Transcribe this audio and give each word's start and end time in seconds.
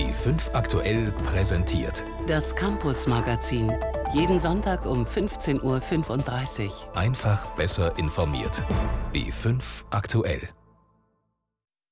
B5 0.00 0.54
aktuell 0.54 1.12
präsentiert. 1.26 2.06
Das 2.26 2.56
Campus 2.56 3.06
Magazin. 3.06 3.70
Jeden 4.14 4.40
Sonntag 4.40 4.86
um 4.86 5.04
15.35 5.04 6.64
Uhr. 6.64 6.96
Einfach 6.96 7.44
besser 7.48 7.92
informiert. 7.98 8.62
B5 9.12 9.60
aktuell. 9.90 10.40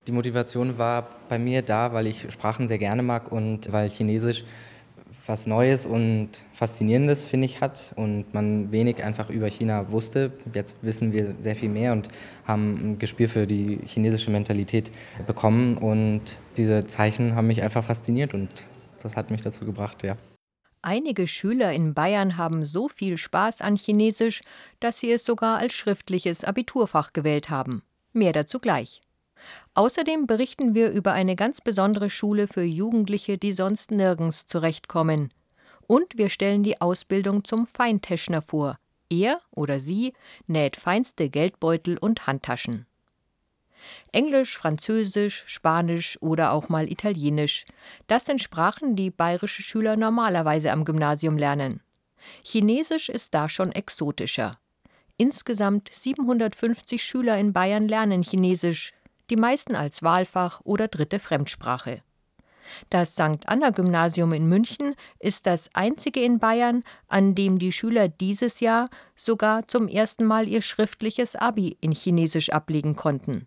Die 0.07 0.13
Motivation 0.13 0.79
war 0.79 1.07
bei 1.29 1.39
mir 1.39 1.61
da, 1.61 1.93
weil 1.93 2.07
ich 2.07 2.33
Sprachen 2.33 2.67
sehr 2.67 2.79
gerne 2.79 3.03
mag 3.03 3.31
und 3.31 3.71
weil 3.73 3.91
Chinesisch 3.91 4.47
was 5.27 5.47
Neues 5.47 5.87
und 5.87 6.31
Faszinierendes, 6.53 7.25
finde 7.25 7.47
ich, 7.47 7.61
hat 7.61 7.93
und 7.97 8.33
man 8.33 8.73
wenig 8.73 9.03
einfach 9.03 9.31
über 9.31 9.49
China 9.49 9.91
wusste. 9.91 10.33
Jetzt 10.55 10.77
wissen 10.83 11.13
wir 11.13 11.35
sehr 11.41 11.57
viel 11.57 11.69
mehr 11.69 11.93
und 11.93 12.09
haben 12.47 12.93
ein 12.93 12.99
Gespür 12.99 13.29
für 13.29 13.47
die 13.47 13.81
chinesische 13.85 14.31
Mentalität 14.31 14.91
bekommen 15.27 15.77
und 15.77 16.23
diese 16.57 16.85
Zeichen 16.85 17.35
haben 17.35 17.47
mich 17.47 17.63
einfach 17.63 17.85
fasziniert 17.85 18.35
und 18.35 18.49
das 19.03 19.17
hat 19.17 19.31
mich 19.31 19.43
dazu 19.43 19.65
gebracht, 19.65 20.03
ja. 20.03 20.17
Einige 20.81 21.27
Schüler 21.27 21.73
in 21.73 21.93
Bayern 21.93 22.37
haben 22.37 22.65
so 22.65 22.89
viel 22.89 23.17
Spaß 23.17 23.61
an 23.61 23.77
Chinesisch, 23.77 24.43
dass 24.81 25.01
sie 25.01 25.11
es 25.11 25.25
sogar 25.25 25.59
als 25.59 25.75
schriftliches 25.75 26.45
Abiturfach 26.45 27.13
gewählt 27.13 27.51
haben. 27.51 27.83
Mehr 28.13 28.33
dazu 28.33 28.61
gleich. 28.61 29.03
Außerdem 29.75 30.27
berichten 30.27 30.75
wir 30.75 30.91
über 30.91 31.13
eine 31.13 31.37
ganz 31.37 31.61
besondere 31.61 32.11
Schule 32.11 32.47
für 32.47 32.63
Jugendliche, 32.63 33.39
die 33.39 33.53
sonst 33.53 33.91
nirgends 33.91 34.47
zurechtkommen. 34.47 35.33
Und 35.87 36.19
wir 36.19 36.29
stellen 36.29 36.63
die 36.63 36.81
Ausbildung 36.81 37.45
zum 37.45 37.67
Feintäschner 37.67 38.43
vor. 38.43 38.79
Er 39.11 39.41
oder 39.51 39.81
sie 39.81 40.13
näht 40.47 40.77
feinste 40.77 41.31
Geldbeutel 41.31 41.97
und 41.99 42.27
Handtaschen. 42.27 42.87
Englisch, 44.13 44.57
Französisch, 44.59 45.45
Spanisch 45.47 46.19
oder 46.21 46.53
auch 46.53 46.69
mal 46.69 46.91
Italienisch. 46.91 47.65
Das 48.07 48.27
sind 48.27 48.43
Sprachen, 48.43 48.97
die 48.97 49.11
bayerische 49.11 49.63
Schüler 49.63 49.97
normalerweise 49.97 50.73
am 50.73 50.85
Gymnasium 50.85 51.39
lernen. 51.39 51.81
Chinesisch 52.43 53.09
ist 53.09 53.35
da 53.35 53.49
schon 53.49 53.73
exotischer. 53.73 54.59
Insgesamt 55.17 55.89
750 55.93 57.03
Schüler 57.03 57.39
in 57.39 57.53
Bayern 57.53 57.89
lernen 57.89 58.23
Chinesisch, 58.23 58.93
die 59.31 59.37
meisten 59.37 59.75
als 59.75 60.03
Wahlfach 60.03 60.61
oder 60.65 60.89
dritte 60.89 61.19
Fremdsprache. 61.19 62.03
Das 62.91 63.13
St. 63.13 63.47
Anna 63.47 63.71
Gymnasium 63.71 64.33
in 64.33 64.47
München 64.49 64.95
ist 65.19 65.47
das 65.47 65.71
einzige 65.75 66.23
in 66.23 66.39
Bayern, 66.39 66.85
an 67.09 67.35
dem 67.35 67.59
die 67.59 67.73
Schüler 67.73 68.09
dieses 68.09 68.61
Jahr 68.61 68.89
sogar 69.15 69.67
zum 69.69 69.89
ersten 69.89 70.25
Mal 70.25 70.49
ihr 70.49 70.63
schriftliches 70.63 71.37
Abi 71.37 71.77
in 71.81 71.93
Chinesisch 71.93 72.51
ablegen 72.51 72.97
konnten. 72.97 73.47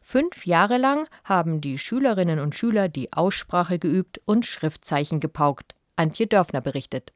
Fünf 0.00 0.46
Jahre 0.46 0.78
lang 0.78 1.08
haben 1.24 1.60
die 1.60 1.78
Schülerinnen 1.78 2.38
und 2.38 2.54
Schüler 2.54 2.88
die 2.88 3.12
Aussprache 3.12 3.78
geübt 3.78 4.20
und 4.24 4.46
Schriftzeichen 4.46 5.20
gepaukt. 5.20 5.74
Antje 5.96 6.26
Dörfner 6.26 6.60
berichtet. 6.60 7.12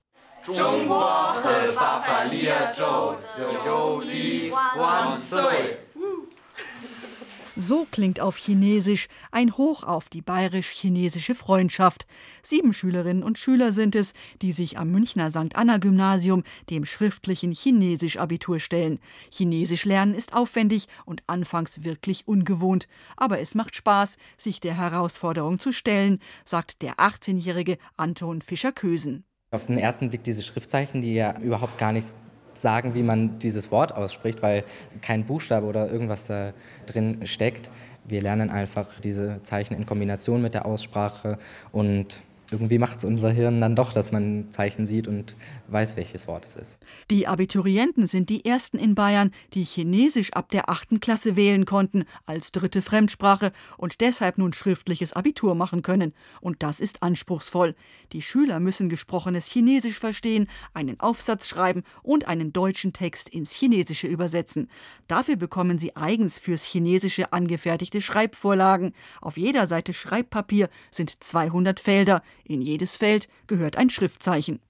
So 7.60 7.88
klingt 7.90 8.20
auf 8.20 8.36
Chinesisch 8.36 9.08
ein 9.32 9.56
Hoch 9.56 9.82
auf 9.82 10.08
die 10.08 10.22
bayerisch-chinesische 10.22 11.34
Freundschaft. 11.34 12.06
Sieben 12.40 12.72
Schülerinnen 12.72 13.24
und 13.24 13.36
Schüler 13.36 13.72
sind 13.72 13.96
es, 13.96 14.14
die 14.42 14.52
sich 14.52 14.78
am 14.78 14.92
Münchner 14.92 15.28
St. 15.28 15.56
Anna 15.56 15.78
Gymnasium 15.78 16.44
dem 16.70 16.84
schriftlichen 16.84 17.50
Chinesisch-Abitur 17.50 18.60
stellen. 18.60 19.00
Chinesisch 19.32 19.84
lernen 19.86 20.14
ist 20.14 20.34
aufwendig 20.34 20.86
und 21.04 21.24
anfangs 21.26 21.82
wirklich 21.82 22.28
ungewohnt. 22.28 22.86
Aber 23.16 23.40
es 23.40 23.56
macht 23.56 23.74
Spaß, 23.74 24.18
sich 24.36 24.60
der 24.60 24.76
Herausforderung 24.76 25.58
zu 25.58 25.72
stellen, 25.72 26.20
sagt 26.44 26.80
der 26.82 26.94
18-jährige 26.94 27.78
Anton 27.96 28.40
Fischer-Kösen. 28.40 29.24
Auf 29.50 29.66
den 29.66 29.78
ersten 29.78 30.10
Blick 30.10 30.22
diese 30.22 30.44
Schriftzeichen, 30.44 31.02
die 31.02 31.14
ja 31.14 31.36
überhaupt 31.40 31.76
gar 31.76 31.92
nichts 31.92 32.14
sagen, 32.60 32.94
wie 32.94 33.02
man 33.02 33.38
dieses 33.38 33.70
Wort 33.70 33.92
ausspricht, 33.92 34.42
weil 34.42 34.64
kein 35.00 35.24
Buchstabe 35.24 35.66
oder 35.66 35.91
irgendwas 35.91 36.26
da 36.26 36.52
drin 36.86 37.26
steckt. 37.26 37.70
Wir 38.04 38.22
lernen 38.22 38.50
einfach 38.50 39.00
diese 39.00 39.42
Zeichen 39.42 39.74
in 39.74 39.86
Kombination 39.86 40.41
mit 40.41 40.54
der 40.54 40.66
Aussprache 40.66 41.38
und 41.72 42.22
irgendwie 42.50 42.78
macht 42.78 42.98
es 42.98 43.04
unser 43.04 43.31
Hirn 43.31 43.60
dann 43.60 43.76
doch, 43.76 43.92
dass 43.92 44.12
man 44.12 44.50
Zeichen 44.50 44.86
sieht 44.86 45.06
und 45.06 45.36
weiß, 45.69 45.97
welches 45.97 46.26
Wort 46.26 46.44
es 46.44 46.56
ist. 46.56 46.78
Die 47.10 47.26
Abiturienten 47.26 48.06
sind 48.06 48.31
die 48.31 48.44
ersten 48.44 48.78
in 48.78 48.94
Bayern, 48.94 49.32
die 49.54 49.64
Chinesisch 49.64 50.32
ab 50.32 50.50
der 50.50 50.70
achten 50.70 51.00
Klasse 51.00 51.36
wählen 51.36 51.66
konnten 51.66 52.04
als 52.26 52.53
dritte 52.53 52.81
Fremdsprache 52.81 53.53
und 53.76 54.00
deshalb 54.00 54.38
nun 54.38 54.53
schriftliches 54.53 55.12
Abitur 55.12 55.54
machen 55.54 55.82
können. 55.82 56.14
Und 56.41 56.62
das 56.62 56.81
ist 56.81 57.03
anspruchsvoll. 57.03 57.75
Die 58.12 58.22
Schüler 58.22 58.60
müssen 58.60 58.88
gesprochenes 58.88 59.47
Chinesisch 59.47 59.98
verstehen, 59.98 60.48
einen 60.72 60.98
Aufsatz 61.00 61.48
schreiben 61.48 61.82
und 62.03 62.28
einen 62.28 62.53
deutschen 62.53 62.92
Text 62.92 63.28
ins 63.28 63.53
Chinesische 63.53 64.06
übersetzen. 64.06 64.70
Dafür 65.06 65.36
bekommen 65.36 65.78
sie 65.78 65.97
eigens 65.97 66.38
fürs 66.38 66.65
Chinesische 66.65 67.32
angefertigte 67.32 68.00
Schreibvorlagen. 68.00 68.94
Auf 69.20 69.36
jeder 69.36 69.66
Seite 69.66 69.92
Schreibpapier 69.92 70.70
sind 70.91 71.22
200 71.22 71.80
Felder. 71.80 72.22
In 72.48 72.62
jedes 72.62 72.97
Feld 72.97 73.28
gehört 73.47 73.76
ein 73.76 73.91
Schriftzeichen. 73.91 74.60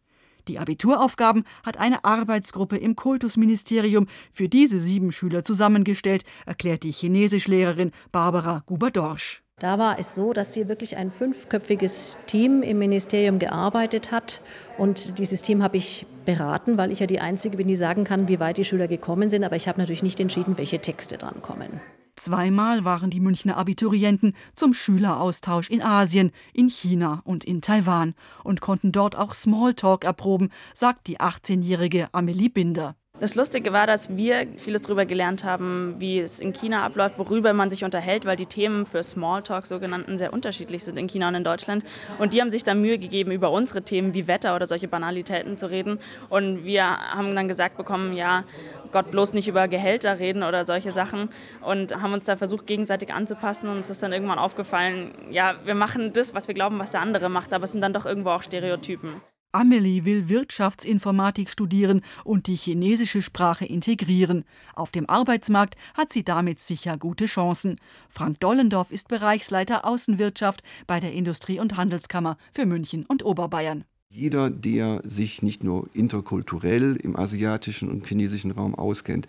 Die 0.48 0.58
Abituraufgaben 0.58 1.44
hat 1.62 1.76
eine 1.76 2.04
Arbeitsgruppe 2.04 2.76
im 2.76 2.96
Kultusministerium 2.96 4.06
für 4.32 4.48
diese 4.48 4.78
sieben 4.78 5.12
Schüler 5.12 5.44
zusammengestellt, 5.44 6.24
erklärt 6.44 6.82
die 6.82 6.92
Chinesischlehrerin 6.92 7.92
Barbara 8.12 8.62
Guber-Dorsch. 8.66 9.42
Da 9.60 9.78
war 9.78 9.98
es 9.98 10.14
so, 10.14 10.32
dass 10.32 10.54
hier 10.54 10.68
wirklich 10.68 10.96
ein 10.96 11.10
fünfköpfiges 11.10 12.18
Team 12.26 12.62
im 12.62 12.78
Ministerium 12.78 13.38
gearbeitet 13.38 14.12
hat. 14.12 14.40
Und 14.76 15.18
dieses 15.18 15.42
Team 15.42 15.62
habe 15.62 15.76
ich 15.76 16.06
beraten, 16.24 16.78
weil 16.78 16.92
ich 16.92 17.00
ja 17.00 17.06
die 17.06 17.20
Einzige 17.20 17.56
bin, 17.56 17.66
die 17.66 17.76
sagen 17.76 18.04
kann, 18.04 18.28
wie 18.28 18.38
weit 18.38 18.58
die 18.58 18.64
Schüler 18.64 18.86
gekommen 18.86 19.30
sind. 19.30 19.44
Aber 19.44 19.56
ich 19.56 19.66
habe 19.66 19.80
natürlich 19.80 20.04
nicht 20.04 20.20
entschieden, 20.20 20.58
welche 20.58 20.78
Texte 20.78 21.18
dran 21.18 21.42
kommen. 21.42 21.80
Zweimal 22.18 22.84
waren 22.84 23.10
die 23.10 23.20
Münchner 23.20 23.56
Abiturienten 23.56 24.34
zum 24.54 24.74
Schüleraustausch 24.74 25.70
in 25.70 25.80
Asien, 25.80 26.32
in 26.52 26.68
China 26.68 27.22
und 27.24 27.44
in 27.44 27.60
Taiwan 27.60 28.14
und 28.42 28.60
konnten 28.60 28.90
dort 28.90 29.16
auch 29.16 29.34
Smalltalk 29.34 30.04
erproben, 30.04 30.50
sagt 30.74 31.06
die 31.06 31.20
18-jährige 31.20 32.12
Amelie 32.12 32.48
Binder. 32.48 32.96
Das 33.20 33.34
Lustige 33.34 33.72
war, 33.72 33.88
dass 33.88 34.16
wir 34.16 34.46
vieles 34.56 34.82
darüber 34.82 35.04
gelernt 35.04 35.42
haben, 35.42 35.96
wie 35.98 36.20
es 36.20 36.38
in 36.38 36.52
China 36.52 36.84
abläuft, 36.84 37.18
worüber 37.18 37.52
man 37.52 37.68
sich 37.68 37.82
unterhält, 37.82 38.26
weil 38.26 38.36
die 38.36 38.46
Themen 38.46 38.86
für 38.86 39.02
Smalltalk 39.02 39.66
sogenannten 39.66 40.16
sehr 40.16 40.32
unterschiedlich 40.32 40.84
sind 40.84 40.96
in 40.96 41.08
China 41.08 41.26
und 41.26 41.34
in 41.34 41.42
Deutschland. 41.42 41.84
Und 42.20 42.32
die 42.32 42.40
haben 42.40 42.52
sich 42.52 42.62
dann 42.62 42.80
Mühe 42.80 42.96
gegeben, 42.96 43.32
über 43.32 43.50
unsere 43.50 43.82
Themen 43.82 44.14
wie 44.14 44.28
Wetter 44.28 44.54
oder 44.54 44.66
solche 44.66 44.86
Banalitäten 44.86 45.58
zu 45.58 45.68
reden. 45.68 45.98
Und 46.28 46.64
wir 46.64 46.84
haben 46.84 47.34
dann 47.34 47.48
gesagt 47.48 47.76
bekommen, 47.76 48.16
ja, 48.16 48.44
Gott 48.92 49.10
bloß 49.10 49.32
nicht 49.32 49.48
über 49.48 49.66
Gehälter 49.66 50.20
reden 50.20 50.44
oder 50.44 50.64
solche 50.64 50.92
Sachen 50.92 51.28
und 51.60 52.00
haben 52.00 52.12
uns 52.12 52.24
da 52.24 52.36
versucht, 52.36 52.68
gegenseitig 52.68 53.12
anzupassen. 53.12 53.68
Und 53.68 53.78
uns 53.78 53.90
ist 53.90 54.00
dann 54.00 54.12
irgendwann 54.12 54.38
aufgefallen, 54.38 55.10
ja, 55.28 55.56
wir 55.64 55.74
machen 55.74 56.12
das, 56.12 56.34
was 56.34 56.46
wir 56.46 56.54
glauben, 56.54 56.78
was 56.78 56.92
der 56.92 57.00
andere 57.00 57.28
macht, 57.28 57.52
aber 57.52 57.64
es 57.64 57.72
sind 57.72 57.80
dann 57.80 57.92
doch 57.92 58.06
irgendwo 58.06 58.30
auch 58.30 58.44
Stereotypen. 58.44 59.20
Amelie 59.52 60.04
will 60.04 60.28
Wirtschaftsinformatik 60.28 61.48
studieren 61.48 62.02
und 62.22 62.48
die 62.48 62.54
chinesische 62.54 63.22
Sprache 63.22 63.64
integrieren. 63.64 64.44
Auf 64.74 64.92
dem 64.92 65.08
Arbeitsmarkt 65.08 65.76
hat 65.94 66.12
sie 66.12 66.22
damit 66.22 66.60
sicher 66.60 66.98
gute 66.98 67.24
Chancen. 67.24 67.76
Frank 68.10 68.40
Dollendorf 68.40 68.90
ist 68.90 69.08
Bereichsleiter 69.08 69.86
Außenwirtschaft 69.86 70.62
bei 70.86 71.00
der 71.00 71.12
Industrie- 71.12 71.60
und 71.60 71.78
Handelskammer 71.78 72.36
für 72.52 72.66
München 72.66 73.06
und 73.06 73.24
Oberbayern. 73.24 73.84
Jeder, 74.10 74.50
der 74.50 75.00
sich 75.04 75.40
nicht 75.40 75.64
nur 75.64 75.88
interkulturell 75.94 76.96
im 76.96 77.16
asiatischen 77.16 77.88
und 77.88 78.06
chinesischen 78.06 78.50
Raum 78.50 78.74
auskennt, 78.74 79.28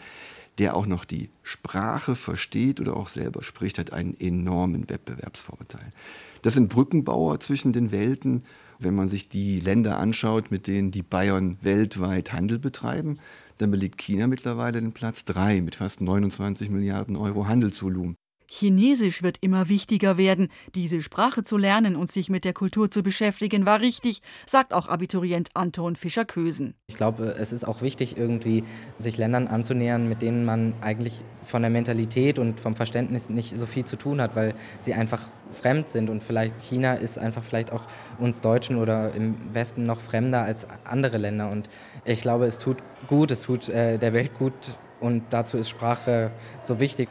der 0.57 0.75
auch 0.75 0.85
noch 0.85 1.05
die 1.05 1.29
Sprache 1.43 2.15
versteht 2.15 2.81
oder 2.81 2.97
auch 2.97 3.07
selber 3.07 3.41
spricht, 3.41 3.79
hat 3.79 3.93
einen 3.93 4.19
enormen 4.19 4.89
Wettbewerbsvorteil. 4.89 5.93
Das 6.41 6.55
sind 6.55 6.67
Brückenbauer 6.67 7.39
zwischen 7.39 7.71
den 7.71 7.91
Welten 7.91 8.43
wenn 8.79 8.95
man 8.95 9.09
sich 9.09 9.29
die 9.29 9.59
Länder 9.59 9.97
anschaut, 9.99 10.51
mit 10.51 10.67
denen 10.67 10.91
die 10.91 11.03
Bayern 11.03 11.57
weltweit 11.61 12.33
Handel 12.33 12.59
betreiben, 12.59 13.19
dann 13.57 13.71
belegt 13.71 13.99
China 13.99 14.27
mittlerweile 14.27 14.79
den 14.79 14.93
Platz 14.93 15.25
3 15.25 15.61
mit 15.61 15.75
fast 15.75 16.01
29 16.01 16.69
Milliarden 16.69 17.15
Euro 17.15 17.47
Handelsvolumen. 17.47 18.15
Chinesisch 18.51 19.21
wird 19.21 19.37
immer 19.41 19.69
wichtiger 19.69 20.17
werden. 20.17 20.49
Diese 20.73 21.01
Sprache 21.01 21.43
zu 21.43 21.55
lernen 21.57 21.95
und 21.95 22.11
sich 22.11 22.29
mit 22.29 22.45
der 22.45 22.53
Kultur 22.53 22.89
zu 22.89 23.03
beschäftigen, 23.03 23.65
war 23.65 23.79
richtig, 23.79 24.21
sagt 24.45 24.73
auch 24.73 24.87
Abiturient 24.87 25.49
Anton 25.53 25.95
Fischer-Kösen. 25.95 26.73
Ich 26.87 26.95
glaube, 26.95 27.35
es 27.39 27.53
ist 27.53 27.63
auch 27.63 27.81
wichtig, 27.81 28.17
irgendwie 28.17 28.63
sich 28.97 29.17
Ländern 29.17 29.47
anzunähern, 29.47 30.09
mit 30.09 30.23
denen 30.23 30.45
man 30.45 30.73
eigentlich 30.81 31.23
von 31.43 31.61
der 31.61 31.69
Mentalität 31.69 32.39
und 32.39 32.59
vom 32.59 32.75
Verständnis 32.75 33.29
nicht 33.29 33.57
so 33.57 33.67
viel 33.67 33.85
zu 33.85 33.95
tun 33.95 34.19
hat, 34.19 34.35
weil 34.35 34.55
sie 34.79 34.95
einfach 34.95 35.29
fremd 35.51 35.89
sind. 35.89 36.09
Und 36.09 36.23
vielleicht 36.23 36.59
China 36.59 36.95
ist 36.95 37.19
einfach 37.19 37.43
vielleicht 37.43 37.71
auch 37.71 37.85
uns 38.17 38.41
Deutschen 38.41 38.77
oder 38.77 39.13
im 39.13 39.35
Westen 39.53 39.85
noch 39.85 40.01
fremder 40.01 40.41
als 40.41 40.67
andere 40.85 41.17
Länder. 41.17 41.51
Und 41.51 41.69
ich 42.03 42.21
glaube, 42.21 42.45
es 42.45 42.57
tut 42.57 42.77
gut, 43.07 43.29
es 43.29 43.43
tut 43.43 43.69
äh, 43.69 43.99
der 43.99 44.13
Welt 44.13 44.33
gut 44.33 44.53
und 44.99 45.23
dazu 45.29 45.57
ist 45.57 45.69
Sprache 45.69 46.31
so 46.61 46.79
wichtig. 46.79 47.09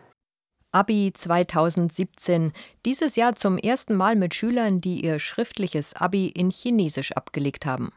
Abi 0.71 1.13
2017, 1.15 2.53
dieses 2.85 3.17
Jahr 3.17 3.35
zum 3.37 3.57
ersten 3.57 3.95
Mal 3.95 4.17
mit 4.17 4.35
Schülern, 4.35 4.83
die 4.83 5.03
ihr 5.03 5.19
schriftliches 5.19 5.95
Abi 5.95 6.29
in 6.29 6.51
Chinesisch 6.51 7.13
abgelegt 7.13 7.65
haben. 7.65 7.91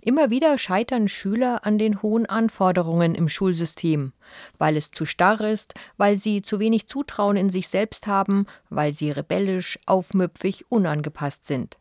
Immer 0.00 0.30
wieder 0.30 0.58
scheitern 0.58 1.06
Schüler 1.06 1.64
an 1.64 1.78
den 1.78 2.02
hohen 2.02 2.26
Anforderungen 2.26 3.14
im 3.14 3.28
Schulsystem, 3.28 4.12
weil 4.58 4.76
es 4.76 4.90
zu 4.90 5.04
starr 5.04 5.40
ist, 5.42 5.74
weil 5.96 6.16
sie 6.16 6.42
zu 6.42 6.58
wenig 6.58 6.88
Zutrauen 6.88 7.36
in 7.36 7.48
sich 7.48 7.68
selbst 7.68 8.08
haben, 8.08 8.46
weil 8.70 8.92
sie 8.92 9.12
rebellisch, 9.12 9.78
aufmüpfig, 9.86 10.64
unangepasst 10.70 11.46
sind. 11.46 11.78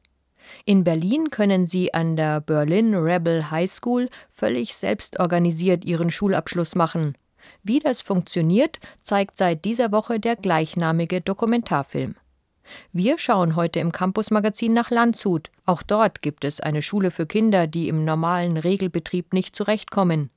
In 0.63 0.83
Berlin 0.83 1.31
können 1.31 1.65
sie 1.65 1.95
an 1.95 2.15
der 2.15 2.39
Berlin 2.39 2.93
Rebel 2.93 3.49
High 3.49 3.69
School 3.69 4.09
völlig 4.29 4.75
selbstorganisiert 4.75 5.85
ihren 5.85 6.11
Schulabschluss 6.11 6.75
machen. 6.75 7.17
Wie 7.63 7.79
das 7.79 8.01
funktioniert, 8.01 8.79
zeigt 9.03 9.37
seit 9.37 9.65
dieser 9.65 9.91
Woche 9.91 10.19
der 10.19 10.35
gleichnamige 10.35 11.21
Dokumentarfilm. 11.21 12.15
Wir 12.91 13.17
schauen 13.17 13.55
heute 13.55 13.79
im 13.79 13.91
Campus-Magazin 13.91 14.73
nach 14.73 14.89
Landshut. 14.89 15.49
Auch 15.65 15.83
dort 15.83 16.21
gibt 16.21 16.43
es 16.43 16.59
eine 16.59 16.81
Schule 16.81 17.11
für 17.11 17.25
Kinder, 17.25 17.67
die 17.67 17.87
im 17.87 18.03
normalen 18.03 18.57
Regelbetrieb 18.57 19.33
nicht 19.33 19.55
zurechtkommen. 19.55 20.29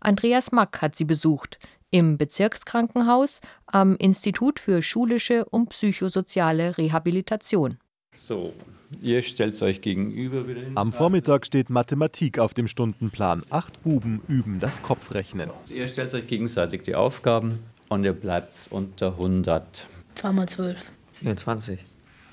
Andreas 0.00 0.52
Mack 0.52 0.82
hat 0.82 0.96
sie 0.96 1.04
besucht. 1.04 1.58
Im 1.90 2.18
Bezirkskrankenhaus, 2.18 3.40
am 3.66 3.96
Institut 3.96 4.60
für 4.60 4.82
schulische 4.82 5.44
und 5.46 5.70
psychosoziale 5.70 6.76
Rehabilitation. 6.76 7.78
So, 8.18 8.52
ihr 9.00 9.22
stellt 9.22 9.60
euch 9.62 9.80
gegenüber. 9.80 10.46
Wieder 10.46 10.62
Am 10.74 10.92
Vormittag 10.92 11.46
steht 11.46 11.70
Mathematik 11.70 12.38
auf 12.38 12.52
dem 12.52 12.68
Stundenplan. 12.68 13.44
Acht 13.48 13.82
Buben 13.82 14.20
üben 14.28 14.60
das 14.60 14.82
Kopfrechnen. 14.82 15.50
Ihr 15.68 15.88
stellt 15.88 16.12
euch 16.12 16.26
gegenseitig 16.26 16.82
die 16.82 16.94
Aufgaben 16.94 17.60
und 17.88 18.04
ihr 18.04 18.12
bleibt 18.12 18.68
unter 18.70 19.12
100. 19.12 19.86
2 20.16 20.32
mal 20.32 20.48
12. 20.48 20.76
24. 21.14 21.78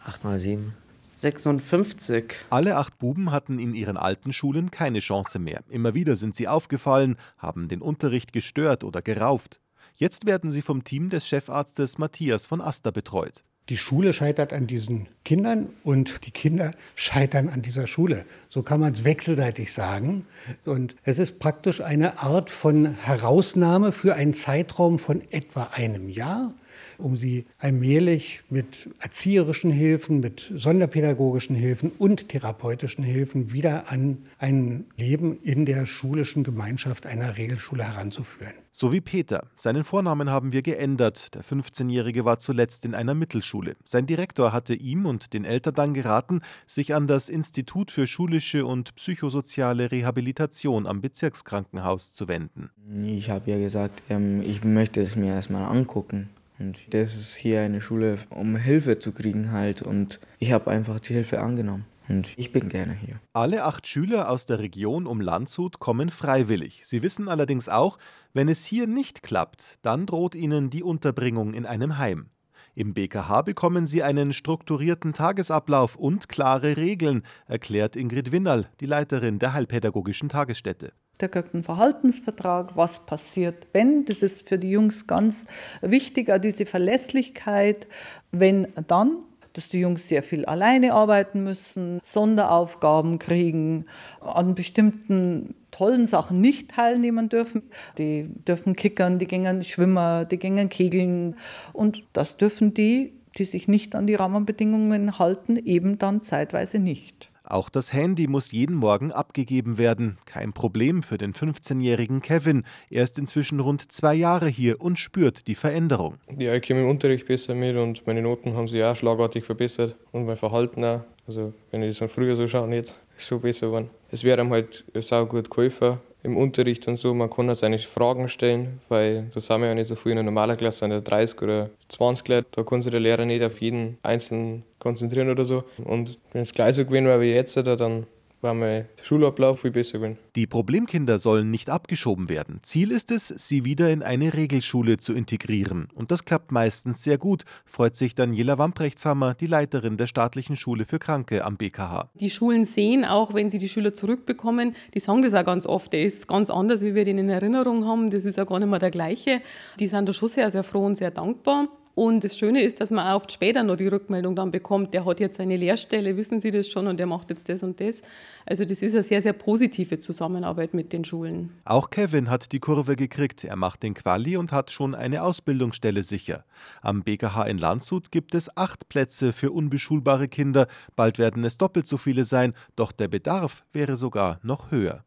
8 0.04 0.24
mal 0.24 0.40
7. 0.40 0.74
56. 1.02 2.34
Alle 2.50 2.76
acht 2.76 2.98
Buben 2.98 3.32
hatten 3.32 3.60
in 3.60 3.74
ihren 3.74 3.96
alten 3.96 4.34
Schulen 4.34 4.72
keine 4.72 5.00
Chance 5.00 5.40
mehr. 5.40 5.64
Immer 5.70 5.94
wieder 5.94 6.16
sind 6.16 6.36
sie 6.36 6.48
aufgefallen, 6.48 7.16
haben 7.38 7.68
den 7.70 7.82
Unterricht 7.82 8.34
gestört 8.34 8.84
oder 8.84 9.02
gerauft. 9.02 9.62
Jetzt 9.96 10.26
werden 10.26 10.50
sie 10.50 10.62
vom 10.62 10.84
Team 10.84 11.10
des 11.10 11.28
Chefarztes 11.28 12.00
Matthias 12.00 12.48
von 12.48 12.60
Aster 12.60 12.92
betreut. 12.92 13.44
Die 13.70 13.78
Schule 13.78 14.14
scheitert 14.14 14.54
an 14.54 14.68
diesen 14.68 15.08
Kindern 15.24 15.70
und 15.84 16.26
die 16.28 16.32
Kinder 16.32 16.72
scheitern 16.94 17.50
an 17.50 17.64
dieser 17.64 17.88
Schule. 17.88 18.26
So 18.50 18.62
kann 18.62 18.80
man 18.80 18.94
es 18.94 19.04
wechselseitig 19.04 19.74
sagen. 19.74 20.28
Und 20.66 20.96
es 21.04 21.18
ist 21.18 21.40
praktisch 21.40 21.82
eine 21.82 22.20
Art 22.20 22.52
von 22.52 22.96
Herausnahme 23.04 23.92
für 23.92 24.14
einen 24.14 24.36
Zeitraum 24.36 25.00
von 25.00 25.24
etwa 25.32 25.70
einem 25.74 26.10
Jahr 26.10 26.54
um 26.98 27.18
sie 27.18 27.45
allmählich 27.60 28.42
mit 28.50 28.89
erzieherischen 29.00 29.72
Hilfen, 29.72 30.19
mit 30.19 30.51
sonderpädagogischen 30.56 31.56
Hilfen 31.56 31.92
und 31.98 32.30
therapeutischen 32.30 33.04
Hilfen 33.04 33.51
wieder 33.51 33.92
an 33.92 34.18
ein 34.39 34.86
Leben 34.98 35.39
in 35.42 35.66
der 35.66 35.86
schulischen 35.86 36.44
Gemeinschaft 36.44 37.06
einer 37.06 37.38
Regelschule 37.38 37.83
heranzuführen. 37.83 38.54
So 38.77 38.92
wie 38.92 39.00
Peter. 39.00 39.48
Seinen 39.56 39.86
Vornamen 39.86 40.30
haben 40.30 40.51
wir 40.51 40.62
geändert. 40.62 41.33
Der 41.33 41.45
15-Jährige 41.45 42.25
war 42.25 42.39
zuletzt 42.39 42.83
in 42.83 42.94
einer 42.94 43.13
Mittelschule. 43.13 43.77
Sein 43.86 44.06
Direktor 44.06 44.51
hatte 44.51 44.74
ihm 44.74 45.06
und 45.06 45.31
den 45.31 45.45
Eltern 45.45 45.75
dann 45.75 45.94
geraten, 45.94 46.42
sich 46.68 46.94
an 46.94 47.07
das 47.07 47.30
Institut 47.30 47.89
für 47.89 48.06
schulische 48.06 48.66
und 48.66 48.94
psychosoziale 48.95 49.92
Rehabilitation 49.92 50.88
am 50.88 51.00
Bezirkskrankenhaus 51.00 52.12
zu 52.12 52.27
wenden. 52.27 52.69
Ich 53.06 53.30
habe 53.30 53.50
ja 53.50 53.57
gesagt, 53.57 54.04
ähm, 54.10 54.42
ich 54.42 54.66
möchte 54.66 55.00
es 55.00 55.16
mir 55.16 55.36
erstmal 55.36 55.63
angucken. 55.63 56.30
Und 56.60 56.94
das 56.94 57.16
ist 57.16 57.36
hier 57.36 57.62
eine 57.62 57.81
Schule, 57.81 58.18
um 58.30 58.56
Hilfe 58.56 59.00
zu 59.00 59.12
kriegen 59.12 59.52
halt. 59.52 59.81
Und 59.81 60.19
ich 60.40 60.52
habe 60.52 60.72
einfach 60.72 61.00
die 61.00 61.13
Hilfe 61.13 61.42
angenommen. 61.42 61.86
Und 62.07 62.34
ich 62.38 62.52
bin 62.52 62.69
gerne 62.69 62.94
hier. 62.94 63.19
Alle 63.34 63.63
acht 63.63 63.88
Schüler 63.88 64.30
aus 64.30 64.46
der 64.46 64.60
Region 64.60 65.07
um 65.07 65.22
Landshut 65.22 65.80
kommen 65.80 66.10
freiwillig. 66.10 66.81
Sie 66.86 67.02
wissen 67.02 67.28
allerdings 67.28 67.68
auch, 67.68 67.98
wenn 68.34 68.48
es 68.48 68.66
hier 68.66 68.86
nicht 68.88 69.24
klappt, 69.24 69.75
dann 69.81 70.06
droht 70.06 70.36
ihnen 70.36 70.69
die 70.69 70.84
Unterbringung 70.84 71.54
in 71.54 71.66
einem 71.66 71.98
Heim. 71.98 72.30
Im 72.75 72.94
BKH 72.94 73.44
bekommen 73.44 73.88
sie 73.88 74.04
einen 74.04 74.34
strukturierten 74.34 75.13
Tagesablauf 75.13 75.96
und 75.96 76.28
klare 76.28 76.75
Regeln, 76.75 77.24
erklärt 77.48 77.96
Ingrid 77.96 78.34
Winnerl, 78.34 78.68
die 78.81 78.86
Leiterin 78.86 79.40
der 79.40 79.54
Heilpädagogischen 79.54 80.28
Tagesstätte. 80.28 80.92
Da 81.18 81.28
gibt 81.28 81.54
einen 81.54 81.64
Verhaltensvertrag, 81.64 82.76
was 82.76 83.06
passiert, 83.06 83.68
wenn. 83.72 84.04
Das 84.06 84.18
ist 84.18 84.48
für 84.48 84.58
die 84.58 84.72
Jungs 84.72 85.08
ganz 85.08 85.46
wichtig, 85.82 86.30
auch 86.30 86.40
diese 86.40 86.66
Verlässlichkeit. 86.66 87.88
Wenn 88.32 88.68
dann, 88.88 89.20
dass 89.54 89.70
die 89.70 89.80
Jungs 89.80 90.10
sehr 90.10 90.24
viel 90.24 90.44
alleine 90.46 90.94
arbeiten 90.94 91.44
müssen, 91.44 92.02
Sonderaufgaben 92.04 93.20
kriegen, 93.20 93.86
an 94.20 94.56
bestimmten 94.56 95.56
tollen 95.72 96.06
Sachen 96.06 96.42
nicht 96.42 96.72
teilnehmen 96.72 97.30
dürfen. 97.30 97.64
Die 97.98 98.30
dürfen 98.48 98.76
kickern, 98.76 99.18
die 99.18 99.28
gehen 99.28 99.64
schwimmen, 99.64 100.28
die 100.28 100.38
gehen 100.38 100.68
kegeln. 100.68 101.38
Und 101.72 102.04
das 102.12 102.36
dürfen 102.36 102.74
die, 102.74 103.14
die 103.38 103.46
sich 103.46 103.68
nicht 103.68 103.96
an 103.96 104.08
die 104.08 104.16
Rahmenbedingungen 104.16 105.18
halten, 105.18 105.58
eben 105.58 105.98
dann 105.98 106.22
zeitweise 106.22 106.80
nicht. 106.80 107.32
Auch 107.48 107.70
das 107.70 107.94
Handy 107.94 108.28
muss 108.28 108.52
jeden 108.52 108.76
Morgen 108.76 109.12
abgegeben 109.12 109.78
werden. 109.78 110.18
Kein 110.26 110.54
Problem 110.54 111.04
für 111.04 111.18
den 111.18 111.34
15-jährigen 111.34 112.22
Kevin. 112.22 112.64
Er 112.90 113.04
ist 113.04 113.20
inzwischen 113.20 113.60
rund 113.60 113.92
zwei 113.92 114.16
Jahre 114.16 114.48
hier 114.48 114.82
und 114.82 114.98
spürt 114.98 115.48
die 115.48 115.56
Veränderung. 115.56 116.16
Ja, 116.38 116.54
ich 116.56 116.68
komme 116.68 116.82
im 116.82 116.90
Unterricht 116.90 117.28
besser 117.28 117.54
mit 117.54 117.76
und 117.76 118.06
meine 118.08 118.22
Noten 118.22 118.56
haben 118.56 118.68
sich 118.68 118.84
auch 118.84 118.96
schlagartig 118.96 119.44
verbessert 119.46 119.96
und 120.12 120.26
mein 120.26 120.38
Verhalten 120.38 120.84
auch. 120.84 121.02
Also, 121.28 121.54
wenn 121.72 121.82
ich 121.84 121.90
das 121.90 121.98
von 121.98 122.10
früher 122.10 122.36
so 122.36 122.48
schaue, 122.48 122.74
jetzt 122.74 123.00
ist 123.18 123.28
schon 123.28 123.42
besser 123.42 123.68
geworden. 123.68 123.90
Es 124.12 124.24
wäre 124.24 124.42
einem 124.42 124.52
halt 124.52 124.84
sau 124.96 125.26
gut 125.26 125.50
geholfen 125.50 126.00
im 126.25 126.38
Unterricht 126.38 126.88
und 126.88 126.98
so. 126.98 127.13
Man 127.13 127.30
kann 127.30 127.50
auch 127.50 127.56
seine 127.56 127.80
Fragen 127.80 128.27
stellen, 128.27 128.81
weil 128.89 129.30
da 129.33 129.39
sind 129.39 129.62
wir 129.62 129.68
ja 129.68 129.75
nicht 129.75 129.88
so 129.88 129.95
viel 129.95 130.12
in 130.12 130.18
einer 130.18 130.31
normalen 130.31 130.57
Klasse, 130.57 130.80
sind 130.80 130.92
ja 130.92 131.00
30 131.00 131.42
oder 131.42 131.69
20 131.89 132.27
Leute. 132.27 132.48
Da 132.51 132.63
kann 132.63 132.81
sich 132.81 132.92
der 132.92 133.00
Lehrer 133.00 133.25
nicht 133.25 133.44
auf 133.44 133.62
jeden 133.62 133.98
Einzelnen 134.04 134.63
konzentrieren 134.80 135.30
oder 135.30 135.45
so. 135.45 135.63
Und 135.83 136.18
wenn 136.33 136.42
es 136.42 136.54
gleich 136.54 136.75
so 136.75 136.86
gewesen 136.86 137.06
wäre 137.06 137.22
wie 137.22 137.31
jetzt, 137.31 137.56
dann 137.56 138.07
war 138.46 138.54
mein 138.54 138.86
Schulablauf 139.02 139.62
viel 139.62 139.72
besser 139.72 139.98
gewesen. 139.98 140.18
Die 140.36 140.46
Problemkinder 140.46 141.18
sollen 141.18 141.50
nicht 141.50 141.70
abgeschoben 141.70 142.30
werden. 142.30 142.60
Ziel 142.62 142.92
ist 142.92 143.12
es, 143.12 143.28
sie 143.28 143.66
wieder 143.66 143.90
in 143.90 144.04
eine 144.04 144.36
Regelschule 144.36 144.98
zu 144.98 145.14
integrieren. 145.14 145.90
Und 145.96 146.12
das 146.12 146.24
klappt 146.26 146.52
meistens 146.52 147.04
sehr 147.04 147.18
gut, 147.18 147.44
freut 147.66 147.96
sich 147.98 148.14
Daniela 148.14 148.58
Wamprechtshammer, 148.58 149.34
die 149.34 149.48
Leiterin 149.48 149.98
der 149.98 150.08
staatlichen 150.08 150.56
Schule 150.56 150.86
für 150.86 151.00
Kranke 151.00 151.44
am 151.44 151.58
BKH. 151.58 152.10
Die 152.14 152.30
Schulen 152.30 152.66
sehen 152.66 153.04
auch, 153.04 153.34
wenn 153.34 153.50
sie 153.50 153.58
die 153.58 153.68
Schüler 153.68 153.94
zurückbekommen, 153.94 154.75
die 154.94 155.00
sagen 155.00 155.24
das 155.24 155.34
auch 155.34 155.44
ganz 155.44 155.66
oft, 155.66 155.92
der 155.92 156.04
ist 156.04 156.28
ganz 156.28 156.52
anders, 156.52 156.82
wie 156.82 156.94
wir 156.94 157.04
den 157.04 157.18
in 157.18 157.30
Erinnerung 157.30 157.86
haben. 157.86 158.12
Das 158.12 158.25
ist 158.25 158.38
ja 158.38 158.44
gar 158.44 158.60
nicht 158.60 158.70
mehr 158.70 158.80
der 158.80 158.92
gleiche. 158.92 159.42
Die 159.80 159.88
sind 159.88 160.08
da 160.08 160.14
schon 160.14 160.30
sehr, 160.30 160.52
sehr 160.52 160.64
froh 160.64 160.86
und 160.86 160.98
sehr 160.98 161.12
dankbar. 161.12 161.68
Und 161.96 162.25
das 162.25 162.38
Schöne 162.38 162.62
ist, 162.62 162.82
dass 162.82 162.92
man 162.92 163.08
auch 163.08 163.16
oft 163.16 163.32
später 163.32 163.64
noch 163.64 163.78
die 163.78 163.88
Rückmeldung 163.88 164.36
dann 164.36 164.52
bekommt, 164.52 164.94
der 164.94 165.06
hat 165.06 165.22
jetzt 165.22 165.40
eine 165.40 165.56
Lehrstelle, 165.56 166.18
wissen 166.18 166.42
Sie 166.42 166.52
das 166.52 166.68
schon, 166.68 166.88
und 166.88 166.98
der 166.98 167.06
macht 167.08 167.30
jetzt 167.30 167.48
das 167.48 167.64
und 167.64 167.80
das. 167.80 168.02
Also 168.46 168.66
das 168.66 168.82
ist 168.82 168.94
eine 168.94 169.04
sehr, 169.04 169.22
sehr 169.22 169.32
positive 169.32 169.98
Zusammenarbeit 169.98 170.74
mit 170.74 170.92
den 170.92 171.06
Schulen. 171.06 171.54
Auch 171.64 171.90
Kevin 171.90 172.30
hat 172.30 172.52
die 172.52 172.60
Kurve 172.60 172.98
gekriegt. 172.98 173.46
Er 173.46 173.56
macht 173.56 173.82
den 173.82 173.94
Quali 173.94 174.36
und 174.36 174.52
hat 174.52 174.72
schon 174.72 174.94
eine 174.94 175.24
Ausbildungsstelle 175.24 176.04
sicher. 176.04 176.44
Am 176.82 177.04
BKH 177.04 177.46
in 177.46 177.58
Landshut 177.58 178.12
gibt 178.12 178.36
es 178.36 178.56
acht 178.58 178.90
Plätze 178.90 179.32
für 179.32 179.52
unbeschulbare 179.52 180.28
Kinder. 180.28 180.68
Bald 180.98 181.18
werden 181.18 181.46
es 181.46 181.58
doppelt 181.58 181.88
so 181.88 181.96
viele 181.96 182.25
sein, 182.25 182.54
doch 182.75 182.92
der 182.92 183.08
Bedarf 183.08 183.64
wäre 183.72 183.96
sogar 183.96 184.40
noch 184.44 184.70
höher. 184.70 185.06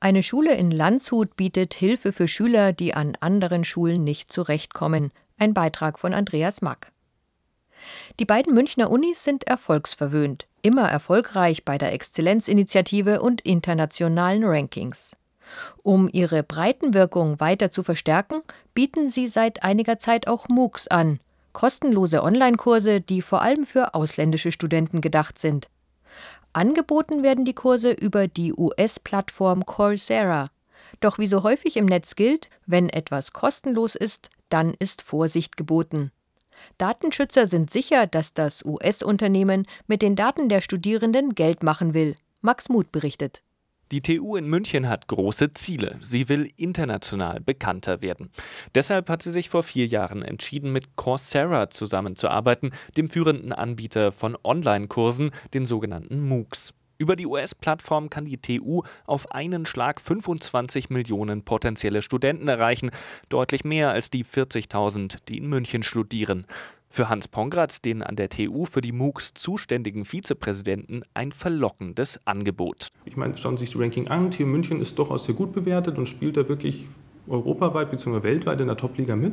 Eine 0.00 0.24
Schule 0.24 0.56
in 0.56 0.72
Landshut 0.72 1.36
bietet 1.36 1.74
Hilfe 1.74 2.10
für 2.10 2.26
Schüler, 2.26 2.72
die 2.72 2.92
an 2.92 3.16
anderen 3.20 3.62
Schulen 3.62 4.02
nicht 4.02 4.32
zurechtkommen. 4.32 5.12
Ein 5.42 5.54
Beitrag 5.54 5.98
von 5.98 6.14
Andreas 6.14 6.62
Mack. 6.62 6.92
Die 8.20 8.24
beiden 8.24 8.54
Münchner 8.54 8.92
Unis 8.92 9.24
sind 9.24 9.42
erfolgsverwöhnt, 9.42 10.46
immer 10.62 10.88
erfolgreich 10.88 11.64
bei 11.64 11.78
der 11.78 11.92
Exzellenzinitiative 11.92 13.20
und 13.20 13.40
internationalen 13.40 14.44
Rankings. 14.44 15.16
Um 15.82 16.08
ihre 16.12 16.44
Breitenwirkung 16.44 17.40
weiter 17.40 17.72
zu 17.72 17.82
verstärken, 17.82 18.42
bieten 18.72 19.10
sie 19.10 19.26
seit 19.26 19.64
einiger 19.64 19.98
Zeit 19.98 20.28
auch 20.28 20.48
MOOCs 20.48 20.86
an, 20.86 21.18
kostenlose 21.52 22.22
Online-Kurse, 22.22 23.00
die 23.00 23.20
vor 23.20 23.42
allem 23.42 23.66
für 23.66 23.96
ausländische 23.96 24.52
Studenten 24.52 25.00
gedacht 25.00 25.40
sind. 25.40 25.68
Angeboten 26.52 27.24
werden 27.24 27.44
die 27.44 27.54
Kurse 27.54 27.90
über 27.90 28.28
die 28.28 28.54
US-Plattform 28.54 29.66
Coursera. 29.66 30.52
Doch 31.00 31.18
wie 31.18 31.26
so 31.26 31.42
häufig 31.42 31.76
im 31.76 31.86
Netz 31.86 32.14
gilt, 32.14 32.48
wenn 32.64 32.88
etwas 32.88 33.32
kostenlos 33.32 33.96
ist, 33.96 34.30
dann 34.52 34.74
ist 34.78 35.02
Vorsicht 35.02 35.56
geboten. 35.56 36.12
Datenschützer 36.78 37.46
sind 37.46 37.70
sicher, 37.70 38.06
dass 38.06 38.34
das 38.34 38.64
US-Unternehmen 38.64 39.66
mit 39.86 40.02
den 40.02 40.16
Daten 40.16 40.48
der 40.48 40.60
Studierenden 40.60 41.34
Geld 41.34 41.62
machen 41.62 41.94
will. 41.94 42.16
Max 42.40 42.68
Muth 42.68 42.92
berichtet. 42.92 43.42
Die 43.92 44.00
TU 44.00 44.36
in 44.36 44.46
München 44.46 44.88
hat 44.88 45.06
große 45.08 45.52
Ziele. 45.52 45.98
Sie 46.00 46.30
will 46.30 46.48
international 46.56 47.40
bekannter 47.40 48.00
werden. 48.00 48.30
Deshalb 48.74 49.10
hat 49.10 49.20
sie 49.20 49.30
sich 49.30 49.50
vor 49.50 49.62
vier 49.62 49.86
Jahren 49.86 50.22
entschieden, 50.22 50.72
mit 50.72 50.96
Coursera 50.96 51.68
zusammenzuarbeiten, 51.68 52.70
dem 52.96 53.08
führenden 53.08 53.52
Anbieter 53.52 54.10
von 54.10 54.36
Online-Kursen, 54.42 55.30
den 55.52 55.66
sogenannten 55.66 56.26
MOOCs. 56.26 56.72
Über 57.02 57.16
die 57.16 57.26
US-Plattform 57.26 58.10
kann 58.10 58.26
die 58.26 58.36
TU 58.36 58.82
auf 59.06 59.32
einen 59.32 59.66
Schlag 59.66 60.00
25 60.00 60.88
Millionen 60.88 61.42
potenzielle 61.42 62.00
Studenten 62.00 62.46
erreichen, 62.46 62.92
deutlich 63.28 63.64
mehr 63.64 63.90
als 63.90 64.08
die 64.08 64.24
40.000, 64.24 65.16
die 65.26 65.38
in 65.38 65.48
München 65.48 65.82
studieren. 65.82 66.46
Für 66.88 67.08
Hans 67.08 67.26
Pongratz, 67.26 67.82
den 67.82 68.04
an 68.04 68.14
der 68.14 68.28
TU 68.28 68.66
für 68.66 68.82
die 68.82 68.92
MOOCs 68.92 69.34
zuständigen 69.34 70.04
Vizepräsidenten, 70.04 71.02
ein 71.12 71.32
verlockendes 71.32 72.24
Angebot. 72.24 72.86
Ich 73.04 73.16
meine, 73.16 73.36
schauen 73.36 73.56
Sie 73.56 73.64
sich 73.64 73.72
das 73.74 73.82
Ranking 73.82 74.06
an. 74.06 74.30
TU 74.30 74.46
München 74.46 74.80
ist 74.80 74.96
durchaus 74.96 75.24
sehr 75.24 75.34
gut 75.34 75.52
bewertet 75.52 75.98
und 75.98 76.06
spielt 76.06 76.36
da 76.36 76.48
wirklich 76.48 76.86
europaweit 77.26 77.90
bzw. 77.90 78.22
weltweit 78.22 78.60
in 78.60 78.68
der 78.68 78.76
Top-Liga 78.76 79.16
mit. 79.16 79.32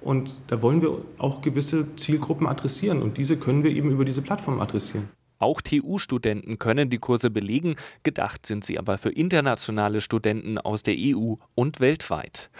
Und 0.00 0.38
da 0.46 0.62
wollen 0.62 0.80
wir 0.80 1.02
auch 1.18 1.42
gewisse 1.42 1.94
Zielgruppen 1.96 2.46
adressieren 2.46 3.02
und 3.02 3.18
diese 3.18 3.36
können 3.36 3.62
wir 3.62 3.72
eben 3.72 3.90
über 3.90 4.06
diese 4.06 4.22
Plattform 4.22 4.58
adressieren. 4.58 5.10
Auch 5.40 5.62
TU-Studenten 5.62 6.58
können 6.58 6.90
die 6.90 6.98
Kurse 6.98 7.30
belegen, 7.30 7.76
gedacht 8.02 8.44
sind 8.44 8.62
sie 8.62 8.78
aber 8.78 8.98
für 8.98 9.10
internationale 9.10 10.02
Studenten 10.02 10.58
aus 10.58 10.82
der 10.82 10.94
EU 10.98 11.36
und 11.54 11.80
weltweit. 11.80 12.50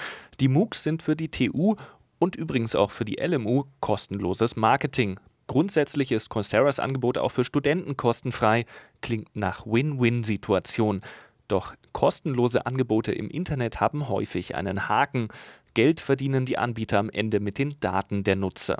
Die 0.41 0.49
MOOCs 0.49 0.83
sind 0.83 1.03
für 1.03 1.15
die 1.15 1.29
TU 1.29 1.77
und 2.19 2.37
übrigens 2.37 2.75
auch 2.75 2.91
für 2.91 3.05
die 3.05 3.17
LMU 3.21 3.65
kostenloses 3.81 4.57
Marketing. 4.57 5.21
Grundsätzlich 5.47 6.11
ist 6.11 6.31
Coursera's 6.31 6.81
Angebot 6.81 7.19
auch 7.19 7.33
für 7.33 7.45
Studenten 7.45 7.99
kostenfrei, 7.99 8.65
klingt 9.03 9.37
nach 9.37 9.67
Win-Win-Situation. 9.67 11.03
Doch 11.49 11.75
kostenlose 11.93 12.65
Angebote 12.65 13.13
im 13.13 13.29
Internet 13.29 13.81
haben 13.81 14.09
häufig 14.09 14.55
einen 14.55 14.89
Haken. 14.89 15.29
Geld 15.75 16.01
verdienen 16.01 16.47
die 16.47 16.57
Anbieter 16.57 16.99
am 16.99 17.11
Ende 17.11 17.41
mit 17.41 17.59
den 17.59 17.79
Daten 17.81 18.25
der 18.25 18.37
Nutzer. 18.37 18.79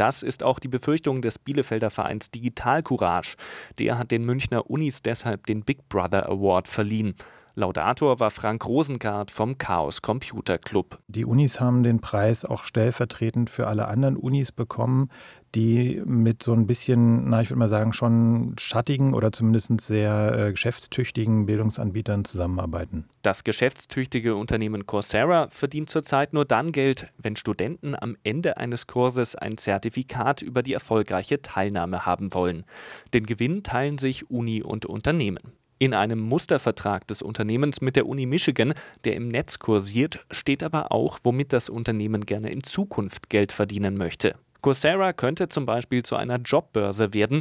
Das 0.00 0.22
ist 0.22 0.42
auch 0.42 0.58
die 0.58 0.68
Befürchtung 0.68 1.20
des 1.20 1.38
Bielefelder 1.38 1.90
Vereins 1.90 2.30
Digital 2.30 2.82
Courage. 2.82 3.36
Der 3.78 3.98
hat 3.98 4.10
den 4.10 4.24
Münchner 4.24 4.70
Unis 4.70 5.02
deshalb 5.02 5.44
den 5.44 5.60
Big 5.60 5.90
Brother 5.90 6.26
Award 6.26 6.68
verliehen. 6.68 7.14
Laudator 7.54 8.20
war 8.20 8.30
Frank 8.30 8.66
Rosengart 8.66 9.30
vom 9.30 9.58
Chaos 9.58 10.02
Computer 10.02 10.58
Club. 10.58 10.98
Die 11.08 11.24
Unis 11.24 11.60
haben 11.60 11.82
den 11.82 12.00
Preis 12.00 12.44
auch 12.44 12.62
stellvertretend 12.62 13.50
für 13.50 13.66
alle 13.66 13.88
anderen 13.88 14.16
Unis 14.16 14.52
bekommen, 14.52 15.10
die 15.54 16.00
mit 16.04 16.42
so 16.42 16.52
ein 16.52 16.66
bisschen, 16.66 17.28
na, 17.28 17.42
ich 17.42 17.50
würde 17.50 17.58
mal 17.58 17.68
sagen, 17.68 17.92
schon 17.92 18.54
schattigen 18.58 19.14
oder 19.14 19.32
zumindest 19.32 19.80
sehr 19.80 20.32
äh, 20.36 20.50
geschäftstüchtigen 20.52 21.46
Bildungsanbietern 21.46 22.24
zusammenarbeiten. 22.24 23.08
Das 23.22 23.42
geschäftstüchtige 23.42 24.36
Unternehmen 24.36 24.86
Coursera 24.86 25.48
verdient 25.48 25.90
zurzeit 25.90 26.32
nur 26.32 26.44
dann 26.44 26.70
Geld, 26.70 27.12
wenn 27.18 27.36
Studenten 27.36 27.96
am 28.00 28.16
Ende 28.22 28.58
eines 28.58 28.86
Kurses 28.86 29.34
ein 29.34 29.58
Zertifikat 29.58 30.40
über 30.42 30.62
die 30.62 30.72
erfolgreiche 30.72 31.42
Teilnahme 31.42 32.06
haben 32.06 32.32
wollen. 32.32 32.64
Den 33.12 33.26
Gewinn 33.26 33.62
teilen 33.62 33.98
sich 33.98 34.30
Uni 34.30 34.62
und 34.62 34.86
Unternehmen. 34.86 35.59
In 35.82 35.94
einem 35.94 36.20
Mustervertrag 36.20 37.06
des 37.06 37.22
Unternehmens 37.22 37.80
mit 37.80 37.96
der 37.96 38.06
Uni 38.06 38.26
Michigan, 38.26 38.74
der 39.04 39.14
im 39.14 39.28
Netz 39.28 39.58
kursiert, 39.58 40.26
steht 40.30 40.62
aber 40.62 40.92
auch, 40.92 41.20
womit 41.22 41.54
das 41.54 41.70
Unternehmen 41.70 42.26
gerne 42.26 42.50
in 42.50 42.62
Zukunft 42.62 43.30
Geld 43.30 43.50
verdienen 43.50 43.96
möchte. 43.96 44.34
Coursera 44.60 45.14
könnte 45.14 45.48
zum 45.48 45.64
Beispiel 45.64 46.02
zu 46.02 46.16
einer 46.16 46.36
Jobbörse 46.36 47.14
werden, 47.14 47.40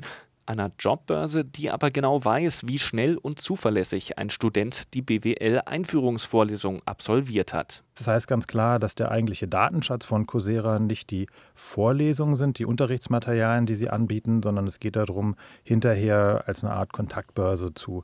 einer 0.50 0.72
Jobbörse, 0.78 1.46
die 1.46 1.70
aber 1.70 1.92
genau 1.92 2.26
weiß, 2.26 2.64
wie 2.66 2.80
schnell 2.80 3.18
und 3.18 3.40
zuverlässig 3.40 4.18
ein 4.18 4.30
Student 4.30 4.94
die 4.94 5.02
BWL-Einführungsvorlesung 5.02 6.82
absolviert 6.86 7.54
hat. 7.54 7.84
Das 7.96 8.08
heißt 8.08 8.28
ganz 8.28 8.48
klar, 8.48 8.80
dass 8.80 8.96
der 8.96 9.12
eigentliche 9.12 9.48
Datenschatz 9.48 10.06
von 10.06 10.26
Coursera 10.26 10.80
nicht 10.80 11.12
die 11.12 11.28
Vorlesungen 11.54 12.36
sind, 12.36 12.60
die 12.60 12.66
Unterrichtsmaterialien, 12.66 13.68
die 13.68 13.76
sie 13.76 13.90
anbieten, 13.90 14.42
sondern 14.44 14.68
es 14.68 14.80
geht 14.80 14.96
darum, 14.96 15.36
hinterher 15.64 16.44
als 16.48 16.64
eine 16.64 16.74
Art 16.74 16.92
Kontaktbörse 16.92 17.74
zu 17.74 18.04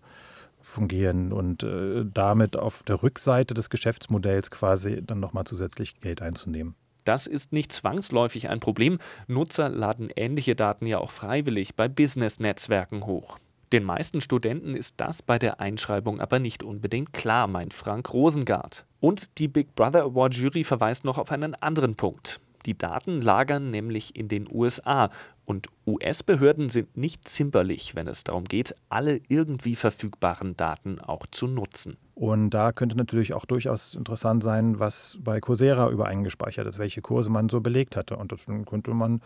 fungieren 0.62 1.32
und 1.32 1.64
äh, 1.64 2.06
damit 2.06 2.56
auf 2.56 2.84
der 2.84 3.02
Rückseite 3.04 3.54
des 3.54 3.70
Geschäftsmodells 3.70 4.52
quasi 4.52 5.02
dann 5.04 5.20
nochmal 5.20 5.44
zusätzlich 5.46 6.00
Geld 6.00 6.22
einzunehmen. 6.22 6.76
Das 7.06 7.28
ist 7.28 7.54
nicht 7.54 7.72
zwangsläufig 7.72 8.50
ein 8.50 8.60
Problem. 8.60 9.00
Nutzer 9.28 9.70
laden 9.70 10.10
ähnliche 10.16 10.56
Daten 10.56 10.88
ja 10.88 10.98
auch 11.00 11.12
freiwillig 11.12 11.76
bei 11.76 11.88
Business-Netzwerken 11.88 13.06
hoch. 13.06 13.38
Den 13.72 13.84
meisten 13.84 14.22
Studenten 14.22 14.76
ist 14.76 14.96
das 14.98 15.22
bei 15.22 15.40
der 15.40 15.60
Einschreibung 15.60 16.20
aber 16.20 16.40
nicht 16.40 16.64
unbedingt 16.64 17.14
klar, 17.14 17.48
meint 17.48 17.74
Frank 17.74 18.14
Rosengart. 18.14 18.86
Und 19.00 19.38
die 19.38 19.48
Big 19.48 19.76
Brother 19.76 20.04
Award 20.04 20.36
Jury 20.36 20.64
verweist 20.64 21.06
noch 21.06 21.18
auf 21.18 21.32
einen 21.32 21.56
anderen 21.56 21.96
Punkt. 21.96 22.40
Die 22.66 22.78
Daten 22.78 23.22
lagern 23.22 23.70
nämlich 23.70 24.16
in 24.16 24.28
den 24.28 24.48
USA 24.52 25.10
und 25.46 25.68
US-Behörden 25.86 26.70
sind 26.70 26.98
nicht 26.98 27.28
zimperlich, 27.28 27.94
wenn 27.94 28.08
es 28.08 28.24
darum 28.24 28.46
geht, 28.46 28.76
alle 28.90 29.22
irgendwie 29.28 29.76
verfügbaren 29.76 30.58
Daten 30.58 31.00
auch 31.00 31.28
zu 31.28 31.48
nutzen. 31.48 31.98
Und 32.16 32.52
da 32.52 32.72
könnte 32.72 32.98
natürlich 32.98 33.34
auch 33.34 33.46
durchaus 33.46 33.94
interessant 33.94 34.42
sein, 34.42 34.80
was 34.80 35.20
bei 35.22 35.40
Coursera 35.40 35.90
übereingespeichert 35.90 36.66
ist, 36.66 36.80
welche 36.80 37.02
Kurse 37.02 37.30
man 37.30 37.50
so 37.50 37.62
belegt 37.62 37.96
hatte. 37.96 38.18
Und 38.18 38.32
das 38.32 38.46
könnte 38.46 38.92
man 38.92 39.22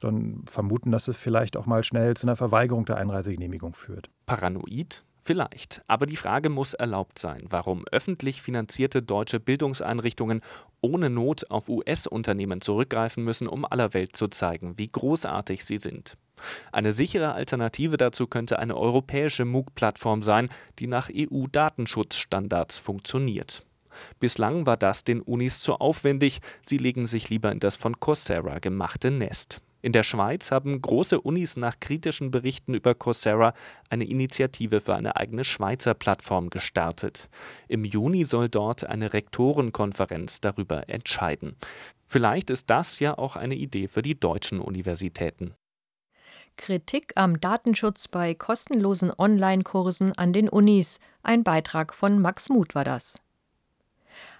dann 0.00 0.42
vermuten, 0.46 0.90
dass 0.90 1.08
es 1.08 1.16
vielleicht 1.16 1.56
auch 1.56 1.66
mal 1.66 1.84
schnell 1.84 2.16
zu 2.16 2.26
einer 2.26 2.36
Verweigerung 2.36 2.86
der 2.86 2.96
Einreisegenehmigung 2.96 3.74
führt. 3.74 4.08
Paranoid? 4.24 5.02
Vielleicht. 5.24 5.82
Aber 5.86 6.06
die 6.06 6.16
Frage 6.16 6.48
muss 6.48 6.74
erlaubt 6.74 7.16
sein, 7.16 7.44
warum 7.48 7.84
öffentlich 7.92 8.42
finanzierte 8.42 9.02
deutsche 9.02 9.38
Bildungseinrichtungen 9.38 10.40
ohne 10.80 11.10
Not 11.10 11.48
auf 11.48 11.68
US-Unternehmen 11.68 12.60
zurückgreifen 12.60 13.22
müssen, 13.22 13.46
um 13.46 13.64
aller 13.64 13.94
Welt 13.94 14.16
zu 14.16 14.26
zeigen, 14.26 14.78
wie 14.78 14.88
großartig 14.88 15.64
sie 15.64 15.78
sind. 15.78 16.16
Eine 16.72 16.92
sichere 16.92 17.34
Alternative 17.34 17.96
dazu 17.96 18.26
könnte 18.26 18.58
eine 18.58 18.76
europäische 18.76 19.44
MOOC-Plattform 19.44 20.24
sein, 20.24 20.48
die 20.80 20.88
nach 20.88 21.08
EU-Datenschutzstandards 21.14 22.78
funktioniert. 22.78 23.64
Bislang 24.18 24.66
war 24.66 24.76
das 24.76 25.04
den 25.04 25.20
Unis 25.20 25.60
zu 25.60 25.74
aufwendig, 25.74 26.40
sie 26.62 26.78
legen 26.78 27.06
sich 27.06 27.30
lieber 27.30 27.52
in 27.52 27.60
das 27.60 27.76
von 27.76 28.00
Coursera 28.00 28.58
gemachte 28.58 29.12
Nest. 29.12 29.60
In 29.82 29.92
der 29.92 30.04
Schweiz 30.04 30.52
haben 30.52 30.80
große 30.80 31.20
Unis 31.20 31.56
nach 31.56 31.80
kritischen 31.80 32.30
Berichten 32.30 32.72
über 32.72 32.94
Coursera 32.94 33.52
eine 33.90 34.04
Initiative 34.04 34.80
für 34.80 34.94
eine 34.94 35.16
eigene 35.16 35.42
Schweizer 35.42 35.92
Plattform 35.94 36.50
gestartet. 36.50 37.28
Im 37.66 37.84
Juni 37.84 38.24
soll 38.24 38.48
dort 38.48 38.84
eine 38.84 39.12
Rektorenkonferenz 39.12 40.40
darüber 40.40 40.88
entscheiden. 40.88 41.56
Vielleicht 42.06 42.50
ist 42.50 42.70
das 42.70 43.00
ja 43.00 43.18
auch 43.18 43.34
eine 43.34 43.56
Idee 43.56 43.88
für 43.88 44.02
die 44.02 44.18
deutschen 44.18 44.60
Universitäten. 44.60 45.54
Kritik 46.56 47.12
am 47.16 47.40
Datenschutz 47.40 48.06
bei 48.06 48.34
kostenlosen 48.34 49.12
Online-Kursen 49.16 50.12
an 50.16 50.32
den 50.32 50.48
Unis. 50.48 51.00
Ein 51.24 51.42
Beitrag 51.42 51.94
von 51.94 52.20
Max 52.20 52.48
Muth 52.48 52.76
war 52.76 52.84
das. 52.84 53.18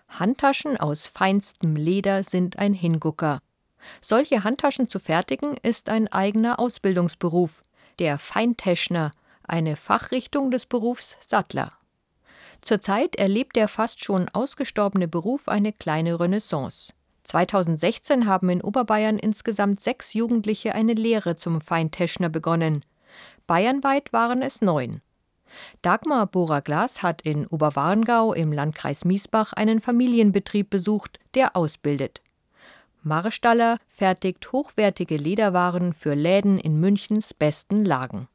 Handtaschen 0.08 0.76
aus 0.76 1.06
feinstem 1.06 1.74
Leder 1.74 2.22
sind 2.22 2.58
ein 2.58 2.74
Hingucker. 2.74 3.40
Solche 4.00 4.44
Handtaschen 4.44 4.88
zu 4.88 4.98
fertigen 4.98 5.56
ist 5.62 5.88
ein 5.88 6.08
eigener 6.08 6.58
Ausbildungsberuf, 6.58 7.62
der 7.98 8.18
Feintäschner, 8.18 9.12
eine 9.46 9.76
Fachrichtung 9.76 10.50
des 10.50 10.66
Berufs 10.66 11.16
Sattler. 11.20 11.72
Zurzeit 12.60 13.16
erlebt 13.16 13.56
der 13.56 13.68
fast 13.68 14.04
schon 14.04 14.28
ausgestorbene 14.28 15.08
Beruf 15.08 15.48
eine 15.48 15.72
kleine 15.72 16.20
Renaissance. 16.20 16.92
2016 17.24 18.26
haben 18.26 18.50
in 18.50 18.62
Oberbayern 18.62 19.18
insgesamt 19.18 19.80
sechs 19.80 20.14
Jugendliche 20.14 20.74
eine 20.74 20.94
Lehre 20.94 21.36
zum 21.36 21.60
Feintäschner 21.60 22.28
begonnen. 22.28 22.84
Bayernweit 23.46 24.12
waren 24.12 24.42
es 24.42 24.60
neun. 24.60 25.00
Dagmar 25.82 26.26
Bohrer-Glas 26.26 27.02
hat 27.02 27.22
in 27.22 27.46
Oberwarngau 27.46 28.32
im 28.32 28.52
Landkreis 28.52 29.04
Miesbach 29.04 29.52
einen 29.52 29.80
Familienbetrieb 29.80 30.70
besucht, 30.70 31.18
der 31.34 31.56
ausbildet. 31.56 32.22
Marstaller 33.04 33.78
fertigt 33.88 34.52
hochwertige 34.52 35.16
Lederwaren 35.16 35.92
für 35.92 36.14
Läden 36.14 36.58
in 36.58 36.78
Münchens 36.78 37.34
besten 37.34 37.84
Lagen. 37.84 38.28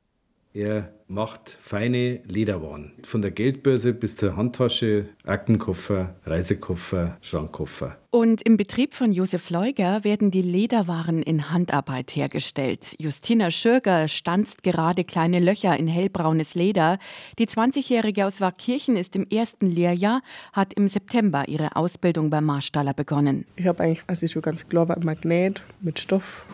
Er 0.54 0.94
macht 1.08 1.58
feine 1.62 2.20
Lederwaren. 2.26 2.92
Von 3.06 3.22
der 3.22 3.32
Geldbörse 3.32 3.94
bis 3.94 4.16
zur 4.16 4.36
Handtasche, 4.36 5.06
Aktenkoffer, 5.24 6.16
Reisekoffer, 6.26 7.18
Schrankkoffer. 7.22 7.98
Und 8.10 8.42
im 8.42 8.58
Betrieb 8.58 8.96
von 8.96 9.12
Josef 9.12 9.50
Leuger 9.50 10.04
werden 10.04 10.32
die 10.32 10.42
Lederwaren 10.42 11.22
in 11.22 11.52
Handarbeit 11.52 12.16
hergestellt. 12.16 12.96
Justina 13.00 13.52
Schürger 13.52 14.08
stanzt 14.08 14.64
gerade 14.64 15.04
kleine 15.04 15.40
Löcher 15.40 15.78
in 15.78 15.88
hellbraunes 15.88 16.56
Leder. 16.56 17.00
Die 17.38 17.48
20-Jährige 17.48 18.26
aus 18.26 18.42
Warkirchen 18.42 18.96
ist 18.96 19.16
im 19.16 19.26
ersten 19.26 19.70
Lehrjahr, 19.70 20.22
hat 20.54 20.74
im 20.74 20.88
September 20.88 21.48
ihre 21.48 21.76
Ausbildung 21.76 22.30
beim 22.30 22.46
Marstaller 22.46 22.94
begonnen. 22.94 23.46
Ich 23.56 23.68
habe 23.68 23.84
eigentlich, 23.84 24.04
als 24.08 24.24
ich 24.24 24.32
schon 24.32 24.42
ganz 24.42 24.68
klar 24.68 24.90
war, 24.90 24.98
Magnet 25.04 25.64
mit 25.82 26.00
Stoff. 26.00 26.46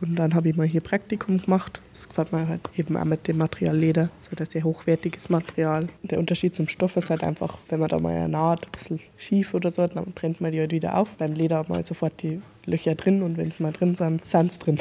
Und 0.00 0.16
dann 0.16 0.34
habe 0.34 0.50
ich 0.50 0.56
mal 0.56 0.66
hier 0.66 0.82
Praktikum 0.82 1.38
gemacht. 1.38 1.80
Das 1.92 2.08
gefällt 2.08 2.32
mir 2.32 2.46
halt 2.46 2.60
eben 2.76 2.96
auch 2.96 3.04
mit 3.04 3.26
dem 3.26 3.38
Material 3.38 3.76
Leder 3.76 3.97
Leder, 3.98 4.10
so 4.18 4.44
sehr 4.44 4.64
hochwertiges 4.64 5.28
Material. 5.28 5.88
Der 6.02 6.18
Unterschied 6.18 6.54
zum 6.54 6.68
Stoff 6.68 6.96
ist 6.96 7.10
halt 7.10 7.24
einfach, 7.24 7.58
wenn 7.68 7.80
man 7.80 7.88
da 7.88 7.98
mal 7.98 8.14
eine 8.14 8.28
Naht 8.28 8.66
ein 8.66 8.72
bisschen 8.72 9.00
schief 9.16 9.54
oder 9.54 9.70
so, 9.70 9.86
dann 9.86 10.14
trennt 10.14 10.40
man 10.40 10.52
die 10.52 10.60
halt 10.60 10.72
wieder 10.72 10.96
auf. 10.96 11.16
Beim 11.16 11.32
Leder 11.32 11.58
hat 11.58 11.68
man 11.68 11.76
halt 11.76 11.86
sofort 11.86 12.22
die 12.22 12.40
Löcher 12.64 12.94
drin 12.94 13.22
und 13.22 13.36
wenn 13.36 13.50
sie 13.50 13.62
mal 13.62 13.72
drin 13.72 13.94
sind, 13.94 14.24
sind 14.24 14.52
sie 14.52 14.58
drin. 14.58 14.78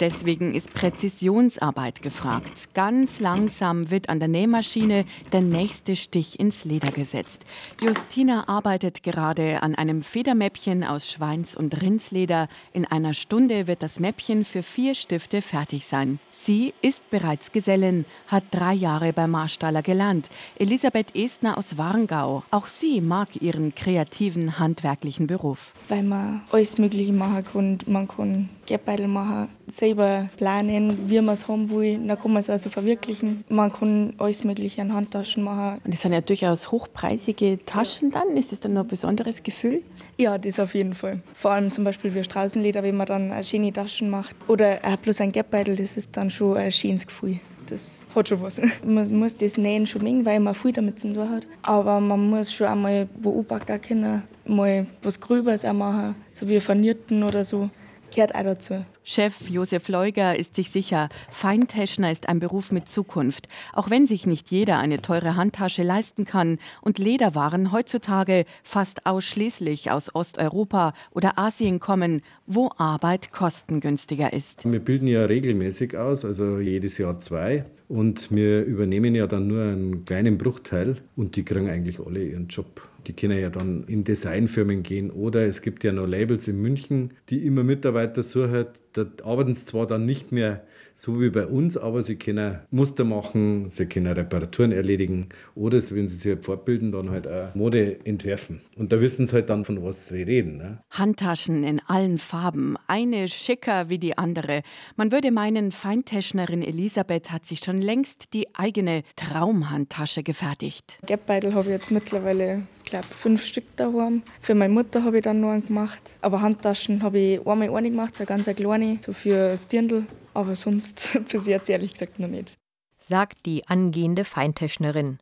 Deswegen 0.00 0.54
ist 0.54 0.74
Präzisionsarbeit 0.74 2.02
gefragt. 2.02 2.74
Ganz 2.74 3.20
langsam 3.20 3.90
wird 3.90 4.08
an 4.08 4.18
der 4.18 4.28
Nähmaschine 4.28 5.04
der 5.32 5.42
nächste 5.42 5.96
Stich 5.96 6.40
ins 6.40 6.64
Leder 6.64 6.90
gesetzt. 6.90 7.44
Justina 7.82 8.48
arbeitet 8.48 9.02
gerade 9.02 9.62
an 9.62 9.74
einem 9.74 10.02
Federmäppchen 10.02 10.84
aus 10.84 11.10
Schweins- 11.10 11.54
und 11.54 11.80
Rindsleder. 11.80 12.48
In 12.72 12.84
einer 12.84 13.14
Stunde 13.14 13.66
wird 13.66 13.82
das 13.82 14.00
Mäppchen 14.00 14.44
für 14.44 14.62
vier 14.62 14.94
Stifte 14.94 15.42
fertig 15.42 15.86
sein. 15.86 16.18
Sie 16.30 16.74
ist 16.82 17.10
bereits 17.10 17.52
Gesellin, 17.52 18.04
hat 18.26 18.44
drei 18.50 18.72
Jahre 18.72 19.12
bei 19.12 19.26
Marstaller 19.26 19.82
gelernt. 19.82 20.28
Elisabeth 20.58 21.14
Estner 21.14 21.58
aus 21.58 21.78
Warngau. 21.78 22.42
Auch 22.50 22.66
sie 22.66 23.00
mag 23.00 23.28
ihren 23.40 23.74
kreativen, 23.74 24.58
handwerklichen 24.58 25.26
Beruf. 25.26 25.72
Weil 25.88 26.02
man 26.02 26.42
alles 26.50 26.78
Mögliche 26.78 27.12
machen 27.12 27.44
kann. 27.44 27.78
Man 27.86 28.08
kann 28.08 28.48
Geldbeutel 28.66 29.08
machen, 29.08 29.48
selber 29.82 30.28
planen, 30.36 31.10
wie 31.10 31.20
man 31.20 31.34
es 31.34 31.48
haben 31.48 31.68
will. 31.68 31.98
Dann 32.06 32.16
kann 32.16 32.32
man 32.32 32.40
es 32.40 32.48
also 32.48 32.70
verwirklichen. 32.70 33.42
Man 33.48 33.72
kann 33.72 34.14
alles 34.18 34.44
Mögliche 34.44 34.80
an 34.80 34.94
Handtaschen 34.94 35.42
machen. 35.42 35.80
Und 35.84 35.92
das 35.92 36.02
sind 36.02 36.12
ja 36.12 36.20
durchaus 36.20 36.70
hochpreisige 36.70 37.58
Taschen 37.66 38.12
dann. 38.12 38.36
Ist 38.36 38.52
das 38.52 38.60
dann 38.60 38.74
noch 38.74 38.82
ein 38.82 38.86
besonderes 38.86 39.42
Gefühl? 39.42 39.82
Ja, 40.18 40.38
das 40.38 40.60
auf 40.60 40.76
jeden 40.76 40.94
Fall. 40.94 41.20
Vor 41.34 41.50
allem 41.50 41.72
zum 41.72 41.82
Beispiel 41.82 42.12
für 42.12 42.22
Straußenleder, 42.22 42.84
wenn 42.84 42.96
man 42.96 43.06
dann 43.06 43.32
eine 43.32 43.42
schöne 43.42 43.72
Taschen 43.72 44.08
macht. 44.08 44.36
Oder 44.46 44.78
bloß 45.02 45.20
ein 45.20 45.32
Geldbeutel, 45.32 45.74
das 45.74 45.96
ist 45.96 46.16
dann 46.16 46.30
schon 46.30 46.56
ein 46.56 46.70
schönes 46.70 47.04
Gefühl. 47.04 47.40
Das 47.66 48.04
hat 48.14 48.28
schon 48.28 48.40
was. 48.40 48.60
Man 48.84 49.12
muss 49.18 49.36
das 49.36 49.56
Nähen 49.56 49.86
schon 49.88 50.04
mengen, 50.04 50.24
weil 50.24 50.38
man 50.40 50.54
viel 50.54 50.72
damit 50.72 51.00
zu 51.00 51.12
tun 51.12 51.28
hat. 51.28 51.46
Aber 51.62 52.00
man 52.00 52.28
muss 52.28 52.52
schon 52.52 52.66
einmal 52.66 53.08
wo 53.20 53.38
anpacken 53.38 53.80
können, 53.80 54.22
mal 54.44 54.86
was 55.02 55.18
Gröberes 55.18 55.64
auch 55.64 55.72
machen, 55.72 56.16
so 56.32 56.48
wie 56.48 56.60
Vernierten 56.60 57.22
oder 57.22 57.44
so 57.44 57.70
gehört 58.14 58.34
auch 58.34 58.42
dazu. 58.42 58.84
Chef 59.04 59.48
Josef 59.48 59.88
Leuger 59.88 60.38
ist 60.38 60.54
sich 60.54 60.70
sicher, 60.70 61.08
Feintäschner 61.30 62.12
ist 62.12 62.28
ein 62.28 62.38
Beruf 62.38 62.70
mit 62.70 62.88
Zukunft. 62.88 63.48
Auch 63.72 63.90
wenn 63.90 64.06
sich 64.06 64.26
nicht 64.26 64.50
jeder 64.50 64.78
eine 64.78 65.02
teure 65.02 65.36
Handtasche 65.36 65.82
leisten 65.82 66.24
kann 66.24 66.58
und 66.80 66.98
Lederwaren 66.98 67.72
heutzutage 67.72 68.44
fast 68.62 69.06
ausschließlich 69.06 69.90
aus 69.90 70.14
Osteuropa 70.14 70.92
oder 71.10 71.38
Asien 71.38 71.80
kommen, 71.80 72.22
wo 72.46 72.70
Arbeit 72.76 73.32
kostengünstiger 73.32 74.32
ist. 74.32 74.70
Wir 74.70 74.80
bilden 74.80 75.08
ja 75.08 75.24
regelmäßig 75.24 75.96
aus, 75.96 76.24
also 76.24 76.58
jedes 76.58 76.98
Jahr 76.98 77.18
zwei. 77.18 77.64
Und 77.88 78.34
wir 78.34 78.64
übernehmen 78.64 79.14
ja 79.14 79.26
dann 79.26 79.48
nur 79.48 79.64
einen 79.64 80.04
kleinen 80.06 80.38
Bruchteil 80.38 80.96
und 81.14 81.36
die 81.36 81.44
kriegen 81.44 81.68
eigentlich 81.68 82.00
alle 82.00 82.22
ihren 82.24 82.48
Job. 82.48 82.88
Die 83.06 83.12
können 83.14 83.38
ja 83.38 83.50
dann 83.50 83.84
in 83.84 84.04
Designfirmen 84.04 84.82
gehen 84.82 85.10
oder 85.10 85.42
es 85.42 85.62
gibt 85.62 85.84
ja 85.84 85.92
noch 85.92 86.06
Labels 86.06 86.48
in 86.48 86.60
München, 86.60 87.14
die 87.28 87.44
immer 87.46 87.64
Mitarbeiter 87.64 88.22
suchen. 88.22 88.66
Da 88.92 89.06
arbeiten 89.24 89.54
sie 89.54 89.64
zwar 89.66 89.86
dann 89.86 90.04
nicht 90.04 90.32
mehr 90.32 90.62
so 90.94 91.20
wie 91.20 91.30
bei 91.30 91.46
uns, 91.46 91.76
aber 91.76 92.02
sie 92.02 92.16
können 92.16 92.60
Muster 92.70 93.04
machen, 93.04 93.70
sie 93.70 93.86
können 93.86 94.12
Reparaturen 94.12 94.72
erledigen 94.72 95.28
oder 95.54 95.78
wenn 95.90 96.08
sie 96.08 96.16
sich 96.16 96.32
halt 96.32 96.44
fortbilden, 96.44 96.92
dann 96.92 97.10
halt 97.10 97.26
auch 97.26 97.54
Mode 97.54 98.04
entwerfen. 98.04 98.60
Und 98.76 98.92
da 98.92 99.00
wissen 99.00 99.26
sie 99.26 99.32
halt 99.32 99.50
dann, 99.50 99.64
von 99.64 99.82
was 99.82 100.08
sie 100.08 100.22
reden. 100.22 100.56
Ne? 100.56 100.78
Handtaschen 100.90 101.64
in 101.64 101.80
allen 101.86 102.18
Farben, 102.18 102.76
eine 102.86 103.28
schicker 103.28 103.88
wie 103.88 103.98
die 103.98 104.18
andere. 104.18 104.62
Man 104.96 105.12
würde 105.12 105.30
meinen, 105.30 105.72
Feintäschnerin 105.72 106.62
Elisabeth 106.62 107.30
hat 107.30 107.46
sich 107.46 107.60
schon 107.60 107.78
längst 107.78 108.32
die 108.34 108.54
eigene 108.54 109.02
Traumhandtasche 109.16 110.22
gefertigt. 110.22 110.98
Geldbeutel 111.06 111.54
habe 111.54 111.66
ich 111.66 111.72
jetzt 111.72 111.90
mittlerweile 111.90 112.62
ich 112.84 112.90
glaube, 112.90 113.06
fünf 113.10 113.44
Stück 113.44 113.64
daheim. 113.76 114.22
Für 114.40 114.54
meine 114.54 114.72
Mutter 114.72 115.04
habe 115.04 115.18
ich 115.18 115.22
dann 115.22 115.40
noch 115.40 115.50
einen 115.50 115.66
gemacht. 115.66 116.02
Aber 116.20 116.42
Handtaschen 116.42 117.02
habe 117.02 117.18
ich 117.18 117.46
einmal 117.46 117.74
eine 117.74 117.90
gemacht, 117.90 118.16
so 118.16 118.22
eine 118.22 118.26
ganz 118.26 118.44
kleine, 118.44 118.81
so 119.00 119.12
für 119.12 119.50
das 119.50 119.68
Dirndl. 119.68 120.06
Aber 120.34 120.56
sonst 120.56 121.18
bis 121.32 121.46
jetzt 121.46 121.68
ehrlich 121.68 121.92
gesagt 121.92 122.18
noch 122.18 122.28
nicht. 122.28 122.54
Sagt 122.98 123.46
die 123.46 123.66
angehende 123.68 124.24
Feintäschnerin. 124.24 125.18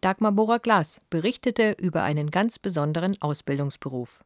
Dagmar 0.00 0.32
Bohrer-Glas 0.32 1.00
berichtete 1.10 1.72
über 1.78 2.02
einen 2.02 2.30
ganz 2.30 2.58
besonderen 2.58 3.20
Ausbildungsberuf. 3.20 4.22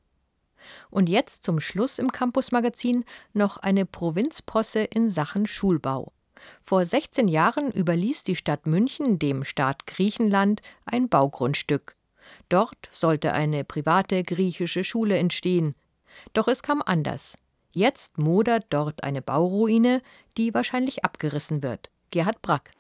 Und 0.91 1.09
jetzt 1.09 1.43
zum 1.43 1.61
Schluss 1.61 1.99
im 1.99 2.13
Campus-Magazin 2.13 3.05
noch 3.33 3.57
eine 3.57 3.87
Provinzposse 3.87 4.81
in 4.81 5.09
Sachen 5.09 5.47
Schulbau. 5.47 6.13
Vor 6.63 6.85
16 6.85 7.29
Jahren 7.29 7.71
überließ 7.71 8.25
die 8.25 8.37
Stadt 8.37 8.67
München 8.67 9.19
dem 9.19 9.45
Staat 9.45 9.87
Griechenland 9.87 10.61
ein 10.85 11.09
Baugrundstück. 11.09 11.97
Dort 12.49 12.89
sollte 12.91 13.33
eine 13.33 13.65
private 13.65 14.23
griechische 14.23 14.85
Schule 14.85 15.17
entstehen. 15.17 15.75
Doch 16.33 16.49
es 16.49 16.63
kam 16.63 16.83
anders. 16.85 17.37
Jetzt 17.73 18.19
modert 18.19 18.67
dort 18.71 19.05
eine 19.05 19.23
Bauruine, 19.23 20.03
die 20.37 20.53
wahrscheinlich 20.55 21.05
abgerissen 21.05 21.63
wird. 21.63 21.91
Gerhard 22.11 22.43
Brack. 22.43 22.73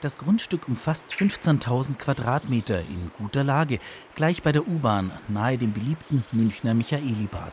Das 0.00 0.18
Grundstück 0.18 0.66
umfasst 0.66 1.12
15.000 1.12 1.96
Quadratmeter 1.96 2.80
in 2.80 3.12
guter 3.16 3.44
Lage, 3.44 3.78
gleich 4.16 4.42
bei 4.42 4.50
der 4.50 4.66
U-Bahn, 4.66 5.12
nahe 5.28 5.58
dem 5.58 5.72
beliebten 5.72 6.24
Münchner 6.32 6.74
Michaelibad. 6.74 7.52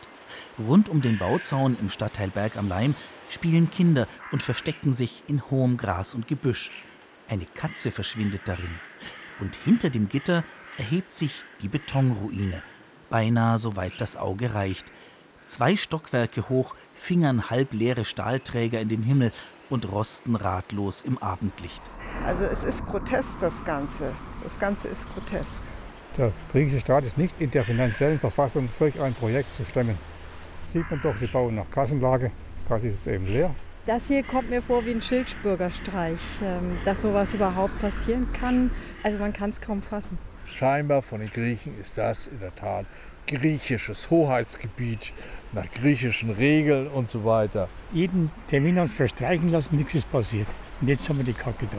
Rund 0.58 0.90
um 0.90 1.02
den 1.02 1.20
Bauzaun 1.20 1.78
im 1.80 1.92
Stadtteil 1.92 2.30
Berg 2.30 2.58
am 2.58 2.68
Leim 2.68 2.96
spielen 3.30 3.70
Kinder 3.70 4.08
und 4.32 4.42
verstecken 4.42 4.94
sich 4.94 5.24
in 5.28 5.48
hohem 5.52 5.78
Gras 5.78 6.16
und 6.16 6.28
Gebüsch. 6.28 6.72
Eine 7.28 7.46
Katze 7.46 7.92
verschwindet 7.92 8.42
darin. 8.46 8.80
Und 9.40 9.56
hinter 9.56 9.92
dem 9.92 10.10
Gitter 10.10 10.44
erhebt 10.78 11.14
sich 11.14 11.44
die 11.62 11.70
Betonruine, 11.70 12.64
beinahe 13.12 13.60
so 13.60 13.76
weit 13.76 13.94
das 14.00 14.18
Auge 14.18 14.56
reicht. 14.56 14.92
Zwei 15.50 15.76
Stockwerke 15.76 16.48
hoch 16.48 16.76
fingern 16.94 17.50
halbleere 17.50 18.06
Stahlträger 18.06 18.80
in 18.80 18.88
den 18.88 19.02
Himmel 19.02 19.32
und 19.72 19.92
rosten 19.92 20.36
ratlos 20.36 21.02
im 21.02 21.18
Abendlicht. 21.18 21.82
Also 22.24 22.44
es 22.44 22.64
ist 22.64 22.86
grotesk, 22.86 23.40
das 23.40 23.64
Ganze. 23.64 24.14
Das 24.44 24.60
Ganze 24.60 24.90
ist 24.90 25.12
grotesk. 25.12 25.64
Der 26.20 26.32
griechische 26.52 26.80
Staat 26.80 27.04
ist 27.04 27.18
nicht 27.18 27.42
in 27.42 27.50
der 27.50 27.64
finanziellen 27.64 28.20
Verfassung, 28.20 28.70
solch 28.78 29.02
ein 29.02 29.16
Projekt 29.16 29.56
zu 29.56 29.66
stemmen. 29.66 29.98
Sieht 30.72 30.88
man 30.92 31.02
doch, 31.02 31.18
sie 31.18 31.26
bauen 31.26 31.56
nach 31.56 31.72
Kassenlage. 31.72 32.30
Kasse 32.68 32.90
ist 32.90 33.08
eben 33.08 33.26
leer. 33.26 33.56
Das 33.88 34.08
hier 34.08 34.22
kommt 34.22 34.52
mir 34.52 34.62
vor 34.62 34.86
wie 34.86 34.92
ein 34.92 35.02
Schildbürgerstreich, 35.02 36.20
ähm, 36.44 36.78
dass 36.86 37.02
sowas 37.02 37.34
überhaupt 37.34 37.82
passieren 37.82 38.32
kann. 38.34 38.70
Also 39.02 39.18
man 39.18 39.34
kann 39.34 39.50
es 39.50 39.60
kaum 39.60 39.82
fassen. 39.82 40.20
Scheinbar 40.46 41.02
von 41.02 41.22
den 41.22 41.32
Griechen 41.32 41.80
ist 41.82 41.98
das 41.98 42.28
in 42.28 42.40
der 42.40 42.54
Tat 42.54 42.86
griechisches 43.30 44.10
Hoheitsgebiet 44.10 45.14
nach 45.54 45.70
griechischen 45.72 46.32
Regeln 46.32 46.88
und 46.88 47.10
so 47.10 47.24
weiter. 47.26 47.70
Jeden 47.94 48.32
Termin 48.48 48.80
haben 48.80 48.88
verstreichen 48.88 49.50
lassen, 49.52 49.78
nichts 49.78 49.96
ist 49.96 50.12
passiert. 50.12 50.48
Und 50.82 50.88
jetzt 50.88 51.08
haben 51.10 51.18
wir 51.18 51.26
die 51.26 51.34
Kacke 51.34 51.68
da. 51.72 51.78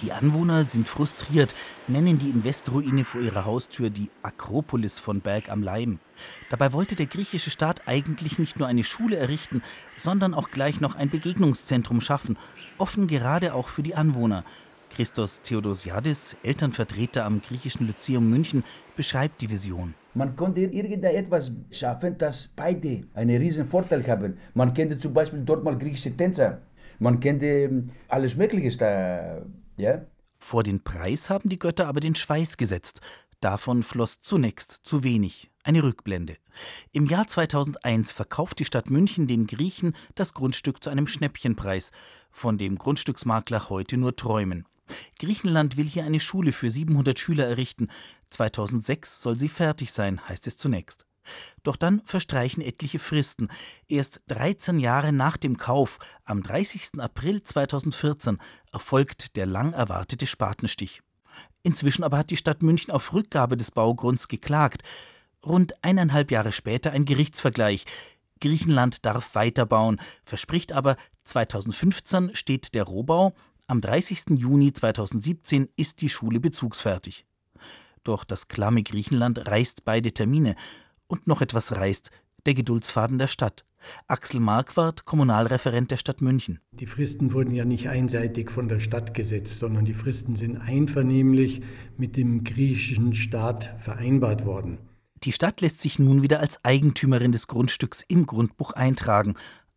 Die 0.00 0.10
Anwohner 0.10 0.64
sind 0.64 0.88
frustriert, 0.88 1.54
nennen 1.86 2.18
die 2.18 2.30
Investroine 2.30 3.04
vor 3.04 3.20
ihrer 3.20 3.44
Haustür 3.44 3.88
die 3.88 4.10
Akropolis 4.22 4.98
von 4.98 5.20
Berg 5.20 5.48
am 5.48 5.62
Leim. 5.62 6.00
Dabei 6.50 6.72
wollte 6.72 6.96
der 6.96 7.06
griechische 7.06 7.50
Staat 7.50 7.86
eigentlich 7.86 8.38
nicht 8.38 8.58
nur 8.58 8.66
eine 8.66 8.82
Schule 8.82 9.16
errichten, 9.16 9.62
sondern 9.96 10.34
auch 10.34 10.50
gleich 10.50 10.80
noch 10.80 10.96
ein 10.96 11.08
Begegnungszentrum 11.08 12.00
schaffen, 12.00 12.36
offen 12.78 13.06
gerade 13.06 13.54
auch 13.54 13.68
für 13.68 13.84
die 13.84 13.94
Anwohner. 13.94 14.44
Christos 14.94 15.40
Theodosiadis, 15.42 16.36
Elternvertreter 16.42 17.24
am 17.24 17.40
griechischen 17.40 17.86
Lyzeum 17.86 18.28
München, 18.28 18.62
beschreibt 18.94 19.40
die 19.40 19.48
Vision. 19.48 19.94
Man 20.14 20.36
konnte 20.36 20.60
irgendetwas 20.60 21.50
schaffen, 21.70 22.18
dass 22.18 22.52
beide 22.54 23.04
einen 23.14 23.40
riesen 23.40 23.66
Vorteil 23.66 24.06
haben. 24.06 24.36
Man 24.52 24.74
könnte 24.74 24.98
zum 24.98 25.14
Beispiel 25.14 25.40
dort 25.40 25.64
mal 25.64 25.78
griechische 25.78 26.14
Tänzer. 26.14 26.60
Man 26.98 27.18
könnte 27.20 27.84
alles 28.08 28.36
Mögliche 28.36 28.76
da, 28.76 29.42
ja. 29.76 30.02
Vor 30.38 30.62
den 30.62 30.84
Preis 30.84 31.30
haben 31.30 31.48
die 31.48 31.58
Götter 31.58 31.86
aber 31.86 32.00
den 32.00 32.14
Schweiß 32.14 32.56
gesetzt. 32.56 33.00
Davon 33.40 33.82
floss 33.82 34.20
zunächst 34.20 34.70
zu 34.70 35.02
wenig. 35.02 35.50
Eine 35.64 35.82
Rückblende. 35.82 36.36
Im 36.92 37.06
Jahr 37.06 37.26
2001 37.26 38.12
verkauft 38.12 38.58
die 38.58 38.64
Stadt 38.64 38.90
München 38.90 39.26
den 39.26 39.46
Griechen 39.46 39.94
das 40.14 40.34
Grundstück 40.34 40.82
zu 40.82 40.90
einem 40.90 41.06
Schnäppchenpreis, 41.06 41.92
von 42.30 42.58
dem 42.58 42.76
Grundstücksmakler 42.76 43.68
heute 43.68 43.96
nur 43.96 44.14
träumen. 44.16 44.66
Griechenland 45.18 45.76
will 45.76 45.86
hier 45.86 46.04
eine 46.04 46.20
Schule 46.20 46.52
für 46.52 46.70
700 46.70 47.18
Schüler 47.18 47.46
errichten. 47.46 47.88
2006 48.30 49.22
soll 49.22 49.38
sie 49.38 49.48
fertig 49.48 49.92
sein, 49.92 50.26
heißt 50.28 50.46
es 50.46 50.56
zunächst. 50.56 51.06
Doch 51.62 51.76
dann 51.76 52.02
verstreichen 52.04 52.62
etliche 52.62 52.98
Fristen. 52.98 53.48
Erst 53.88 54.22
13 54.28 54.78
Jahre 54.78 55.12
nach 55.12 55.36
dem 55.36 55.56
Kauf, 55.56 55.98
am 56.24 56.42
30. 56.42 56.98
April 56.98 57.42
2014, 57.42 58.38
erfolgt 58.72 59.36
der 59.36 59.46
lang 59.46 59.72
erwartete 59.72 60.26
Spatenstich. 60.26 61.02
Inzwischen 61.62 62.02
aber 62.02 62.18
hat 62.18 62.30
die 62.30 62.36
Stadt 62.36 62.62
München 62.62 62.92
auf 62.92 63.12
Rückgabe 63.12 63.56
des 63.56 63.70
Baugrunds 63.70 64.28
geklagt. 64.28 64.82
Rund 65.46 65.74
eineinhalb 65.84 66.30
Jahre 66.30 66.52
später 66.52 66.90
ein 66.90 67.04
Gerichtsvergleich. 67.04 67.84
Griechenland 68.40 69.06
darf 69.06 69.36
weiterbauen, 69.36 70.00
verspricht 70.24 70.72
aber, 70.72 70.96
2015 71.24 72.34
steht 72.34 72.74
der 72.74 72.82
Rohbau, 72.82 73.34
Am 73.72 73.80
30. 73.80 74.36
Juni 74.36 74.74
2017 74.74 75.66
ist 75.76 76.02
die 76.02 76.10
Schule 76.10 76.40
bezugsfertig. 76.40 77.24
Doch 78.04 78.22
das 78.22 78.48
klamme 78.48 78.82
Griechenland 78.82 79.48
reißt 79.48 79.86
beide 79.86 80.12
Termine. 80.12 80.56
Und 81.06 81.26
noch 81.26 81.40
etwas 81.40 81.72
reißt, 81.72 82.10
der 82.44 82.52
Geduldsfaden 82.52 83.18
der 83.18 83.28
Stadt. 83.28 83.64
Axel 84.08 84.40
Marquardt, 84.40 85.06
Kommunalreferent 85.06 85.90
der 85.90 85.96
Stadt 85.96 86.20
München. 86.20 86.60
Die 86.72 86.84
Fristen 86.84 87.32
wurden 87.32 87.54
ja 87.54 87.64
nicht 87.64 87.88
einseitig 87.88 88.50
von 88.50 88.68
der 88.68 88.78
Stadt 88.78 89.14
gesetzt, 89.14 89.56
sondern 89.56 89.86
die 89.86 89.94
Fristen 89.94 90.36
sind 90.36 90.58
einvernehmlich 90.58 91.62
mit 91.96 92.18
dem 92.18 92.44
griechischen 92.44 93.14
Staat 93.14 93.74
vereinbart 93.80 94.44
worden. 94.44 94.80
Die 95.22 95.32
Stadt 95.32 95.62
lässt 95.62 95.80
sich 95.80 95.98
nun 95.98 96.22
wieder 96.22 96.40
als 96.40 96.62
Eigentümerin 96.62 97.32
des 97.32 97.46
Grundstücks 97.46 98.04
im 98.06 98.26
Grundbuch 98.26 98.72
eintragen. 98.72 99.32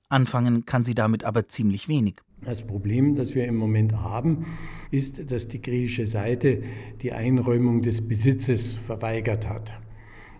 Anfangen 0.09 0.65
kann 0.65 0.83
sie 0.83 0.95
damit 0.95 1.23
aber 1.23 1.47
ziemlich 1.47 1.87
wenig. 1.87 2.15
Das 2.41 2.65
Problem, 2.65 3.15
das 3.15 3.33
wir 3.33 3.45
im 3.45 3.55
Moment 3.55 3.93
haben, 3.93 4.45
ist, 4.91 5.31
dass 5.31 5.47
die 5.47 5.61
griechische 5.61 6.05
Seite 6.05 6.61
die 7.01 7.11
Einräumung 7.11 7.81
des 7.81 8.07
Besitzes 8.07 8.73
verweigert 8.73 9.49
hat. 9.49 9.73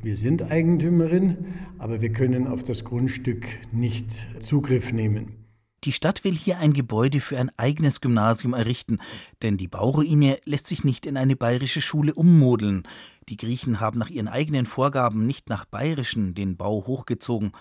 Wir 0.03 0.15
sind 0.15 0.43
Eigentümerin, 0.43 1.45
aber 1.79 2.01
wir 2.01 2.12
können 2.12 2.45
auf 2.45 2.62
das 2.62 2.84
Grundstück 2.84 3.47
nicht 3.71 4.12
Zugriff 4.39 4.93
nehmen. 4.93 5.45
Die 5.84 5.91
Stadt 5.91 6.23
will 6.23 6.34
hier 6.34 6.60
ein 6.60 6.73
Gebäude 6.73 7.19
für 7.19 7.38
ein 7.38 7.51
eigenes 7.58 8.01
Gymnasium 8.01 8.53
errichten, 8.53 8.99
denn 9.43 9.58
die 9.58 9.67
Bauruine 9.67 10.38
lässt 10.43 10.65
sich 10.67 10.84
nicht 10.84 11.05
in 11.05 11.15
eine 11.15 11.36
bayerische 11.36 11.81
Schule 11.81 12.13
ummodeln. 12.13 12.88
Die 13.29 13.38
Griechen 13.38 13.79
haben 13.79 13.99
nach 13.99 14.10
ihren 14.10 14.27
eigenen 14.27 14.65
Vorgaben 14.65 15.25
nicht 15.25 15.49
nach 15.49 15.65
bayerischen 15.65 16.34
den 16.34 16.58
Bau 16.58 16.86
hochgezogen. 16.88 17.51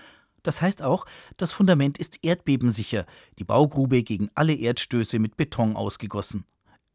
Das 0.45 0.63
heißt 0.63 0.83
auch, 0.83 1.07
das 1.37 1.51
Fundament 1.51 1.99
ist 1.99 2.21
erdbebensicher, 2.23 3.07
die 3.41 3.45
Baugrube 3.45 4.05
gegen 4.05 4.31
alle 4.37 4.55
Erdstöße 4.55 5.19
mit 5.19 5.37
Beton 5.37 5.75
ausgegossen. 5.75 6.45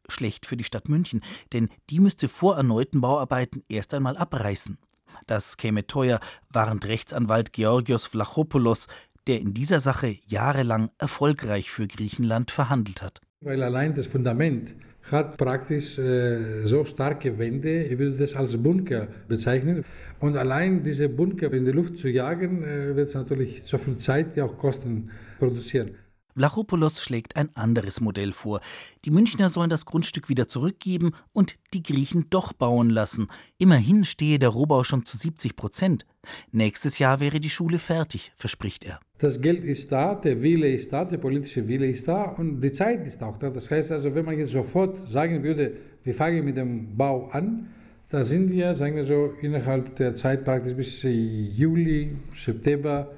Schlecht 0.08 0.46
für 0.46 0.56
die 0.56 0.64
Stadt 0.64 0.88
München, 0.88 1.20
denn 1.52 1.68
die 1.90 2.00
müsste 2.00 2.28
vor 2.28 2.56
erneuten 2.56 3.02
Bauarbeiten 3.02 3.62
erst 3.68 3.92
einmal 3.92 4.16
abreißen. 4.16 4.78
Das 5.26 5.56
käme 5.56 5.86
teuer, 5.86 6.20
warnt 6.48 6.86
Rechtsanwalt 6.86 7.52
Georgios 7.52 8.06
Vlachopoulos, 8.06 8.86
der 9.26 9.40
in 9.40 9.52
dieser 9.52 9.80
Sache 9.80 10.16
jahrelang 10.26 10.90
erfolgreich 10.98 11.70
für 11.70 11.86
Griechenland 11.86 12.50
verhandelt 12.50 13.02
hat. 13.02 13.20
Weil 13.40 13.62
allein 13.62 13.94
das 13.94 14.06
Fundament 14.06 14.76
hat 15.02 15.36
praktisch 15.38 15.98
äh, 15.98 16.64
so 16.64 16.84
starke 16.84 17.38
Wände, 17.38 17.84
ich 17.84 17.98
würde 17.98 18.16
das 18.16 18.34
als 18.34 18.56
Bunker 18.56 19.08
bezeichnen. 19.28 19.84
Und 20.18 20.36
allein 20.36 20.82
diese 20.82 21.08
Bunker 21.08 21.52
in 21.52 21.64
die 21.64 21.72
Luft 21.72 21.98
zu 21.98 22.08
jagen, 22.08 22.62
äh, 22.62 22.94
wird 22.96 23.08
es 23.08 23.14
natürlich 23.14 23.62
so 23.62 23.78
viel 23.78 23.98
Zeit 23.98 24.36
wie 24.36 24.42
auch 24.42 24.56
Kosten 24.58 25.10
produzieren. 25.38 25.92
Vlachopoulos 26.36 27.02
schlägt 27.02 27.36
ein 27.36 27.48
anderes 27.54 28.00
Modell 28.00 28.32
vor. 28.32 28.60
Die 29.04 29.10
Münchner 29.10 29.48
sollen 29.48 29.70
das 29.70 29.86
Grundstück 29.86 30.28
wieder 30.28 30.48
zurückgeben 30.48 31.12
und 31.32 31.56
die 31.74 31.82
Griechen 31.82 32.26
doch 32.30 32.52
bauen 32.52 32.90
lassen. 32.90 33.28
Immerhin 33.58 34.04
stehe 34.04 34.38
der 34.38 34.50
Rohbau 34.50 34.84
schon 34.84 35.06
zu 35.06 35.16
70 35.16 35.56
Prozent. 35.56 36.06
Nächstes 36.52 36.98
Jahr 36.98 37.20
wäre 37.20 37.40
die 37.40 37.50
Schule 37.50 37.78
fertig, 37.78 38.32
verspricht 38.36 38.84
er. 38.84 39.00
Das 39.18 39.40
Geld 39.40 39.64
ist 39.64 39.92
da, 39.92 40.14
der 40.14 40.42
Wille 40.42 40.72
ist 40.72 40.92
da, 40.92 41.04
der 41.04 41.18
politische 41.18 41.66
Wille 41.68 41.86
ist 41.86 42.08
da 42.08 42.22
und 42.22 42.60
die 42.60 42.72
Zeit 42.72 43.06
ist 43.06 43.22
auch 43.22 43.36
da. 43.36 43.50
Das 43.50 43.70
heißt 43.70 43.92
also, 43.92 44.14
wenn 44.14 44.24
man 44.24 44.38
jetzt 44.38 44.52
sofort 44.52 45.08
sagen 45.08 45.42
würde, 45.42 45.72
wir 46.02 46.14
fangen 46.14 46.44
mit 46.44 46.56
dem 46.56 46.96
Bau 46.96 47.26
an, 47.26 47.68
da 48.08 48.24
sind 48.24 48.50
wir, 48.50 48.74
sagen 48.74 48.96
wir 48.96 49.04
so, 49.04 49.34
innerhalb 49.40 49.94
der 49.96 50.14
Zeit 50.14 50.44
praktisch 50.44 50.74
bis 50.74 51.02
Juli, 51.02 52.16
September 52.34 53.08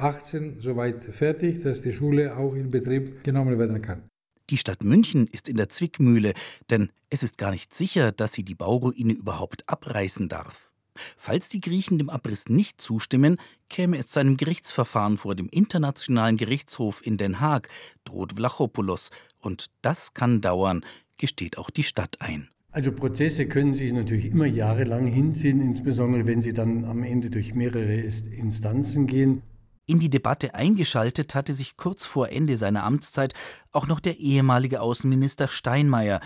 18 0.00 0.60
soweit 0.60 1.02
fertig, 1.02 1.62
dass 1.62 1.82
die 1.82 1.92
Schule 1.92 2.36
auch 2.36 2.54
in 2.54 2.70
Betrieb 2.70 3.24
genommen 3.24 3.58
werden 3.58 3.82
kann. 3.82 4.02
Die 4.50 4.56
Stadt 4.56 4.82
München 4.82 5.26
ist 5.26 5.48
in 5.48 5.56
der 5.56 5.68
Zwickmühle, 5.68 6.32
denn 6.70 6.90
es 7.10 7.22
ist 7.22 7.36
gar 7.36 7.50
nicht 7.50 7.74
sicher, 7.74 8.12
dass 8.12 8.32
sie 8.32 8.44
die 8.44 8.54
Bauruine 8.54 9.12
überhaupt 9.12 9.68
abreißen 9.68 10.28
darf. 10.28 10.70
Falls 11.16 11.48
die 11.48 11.60
Griechen 11.60 11.98
dem 11.98 12.10
Abriss 12.10 12.48
nicht 12.48 12.80
zustimmen, 12.80 13.36
käme 13.68 13.98
es 13.98 14.08
zu 14.08 14.20
einem 14.20 14.36
Gerichtsverfahren 14.36 15.16
vor 15.16 15.34
dem 15.34 15.48
Internationalen 15.48 16.36
Gerichtshof 16.36 17.06
in 17.06 17.16
Den 17.16 17.40
Haag, 17.40 17.68
droht 18.04 18.34
Vlachopoulos. 18.34 19.10
Und 19.40 19.66
das 19.82 20.14
kann 20.14 20.40
dauern, 20.40 20.84
gesteht 21.18 21.58
auch 21.58 21.70
die 21.70 21.84
Stadt 21.84 22.20
ein. 22.20 22.48
Also 22.70 22.92
Prozesse 22.92 23.46
können 23.48 23.74
sich 23.74 23.92
natürlich 23.92 24.26
immer 24.26 24.46
jahrelang 24.46 25.06
hinziehen, 25.06 25.60
insbesondere 25.60 26.26
wenn 26.26 26.40
sie 26.40 26.52
dann 26.52 26.84
am 26.84 27.02
Ende 27.02 27.30
durch 27.30 27.54
mehrere 27.54 27.94
Instanzen 27.94 29.06
gehen. 29.06 29.42
In 29.88 30.00
die 30.00 30.10
Debatte 30.10 30.54
eingeschaltet 30.54 31.34
hatte 31.34 31.54
sich 31.54 31.78
kurz 31.78 32.04
vor 32.04 32.28
Ende 32.28 32.58
seiner 32.58 32.84
Amtszeit 32.84 33.32
auch 33.72 33.86
noch 33.86 34.00
der 34.00 34.18
ehemalige 34.18 34.82
Außenminister 34.82 35.48
Steinmeier. 35.48 36.20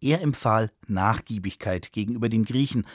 Er 0.00 0.22
empfahl 0.22 0.70
Nachgiebigkeit 0.86 1.90
gegenüber 1.90 2.28
den 2.28 2.44
Griechen. 2.44 2.86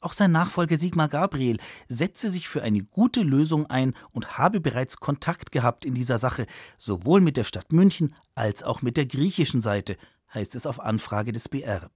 Auch 0.00 0.12
sein 0.12 0.30
Nachfolger 0.30 0.78
Sigmar 0.78 1.08
Gabriel 1.08 1.58
setze 1.88 2.30
sich 2.30 2.48
für 2.48 2.62
eine 2.62 2.84
gute 2.84 3.22
Lösung 3.22 3.66
ein 3.66 3.94
und 4.12 4.38
habe 4.38 4.60
bereits 4.60 4.98
Kontakt 4.98 5.50
gehabt 5.50 5.84
in 5.84 5.94
dieser 5.94 6.18
Sache, 6.18 6.46
sowohl 6.78 7.20
mit 7.20 7.36
der 7.36 7.44
Stadt 7.44 7.72
München 7.72 8.14
als 8.36 8.62
auch 8.62 8.82
mit 8.82 8.96
der 8.96 9.06
griechischen 9.06 9.62
Seite, 9.62 9.96
heißt 10.32 10.54
es 10.54 10.64
auf 10.64 10.78
Anfrage 10.78 11.32
des 11.32 11.48
BR. 11.48 11.90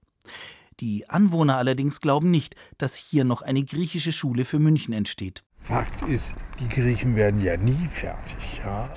Die 0.81 1.09
Anwohner 1.09 1.55
allerdings 1.55 2.01
glauben 2.01 2.31
nicht, 2.31 2.57
dass 2.77 2.97
hier 2.97 3.23
noch 3.23 3.43
eine 3.43 3.63
griechische 3.63 4.11
Schule 4.11 4.43
für 4.43 4.59
München 4.59 4.93
entsteht. 4.93 5.45
Fakt 5.67 6.01
ist, 6.03 6.33
die 6.61 6.69
Griechen 6.69 7.17
werden 7.17 7.41
ja 7.41 7.57
nie 7.57 7.89
fertig. 7.91 8.61
Ja? 8.63 8.89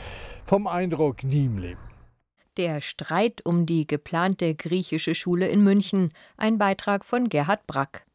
Vom 0.46 0.68
Eindruck 0.68 1.24
nie 1.24 1.46
im 1.46 1.59
Leben. 1.59 1.80
Der 2.56 2.80
Streit 2.80 3.44
um 3.44 3.66
die 3.66 3.88
geplante 3.88 4.54
griechische 4.54 5.16
Schule 5.16 5.48
in 5.48 5.64
München. 5.64 6.12
Ein 6.37 6.59
Beitrag 6.59 7.04
von 7.04 7.28
Gerhard 7.28 7.66
Brack. 7.66 8.06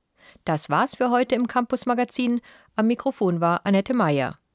Das 0.46 0.70
war's 0.70 0.96
für 0.96 1.10
heute 1.10 1.36
im 1.36 1.48
Campus 1.48 1.86
Magazin. 1.86 2.40
Am 2.78 2.88
Mikrofon 2.88 3.42
war 3.42 3.66
Annette 3.66 3.94
Meyer. 3.94 4.40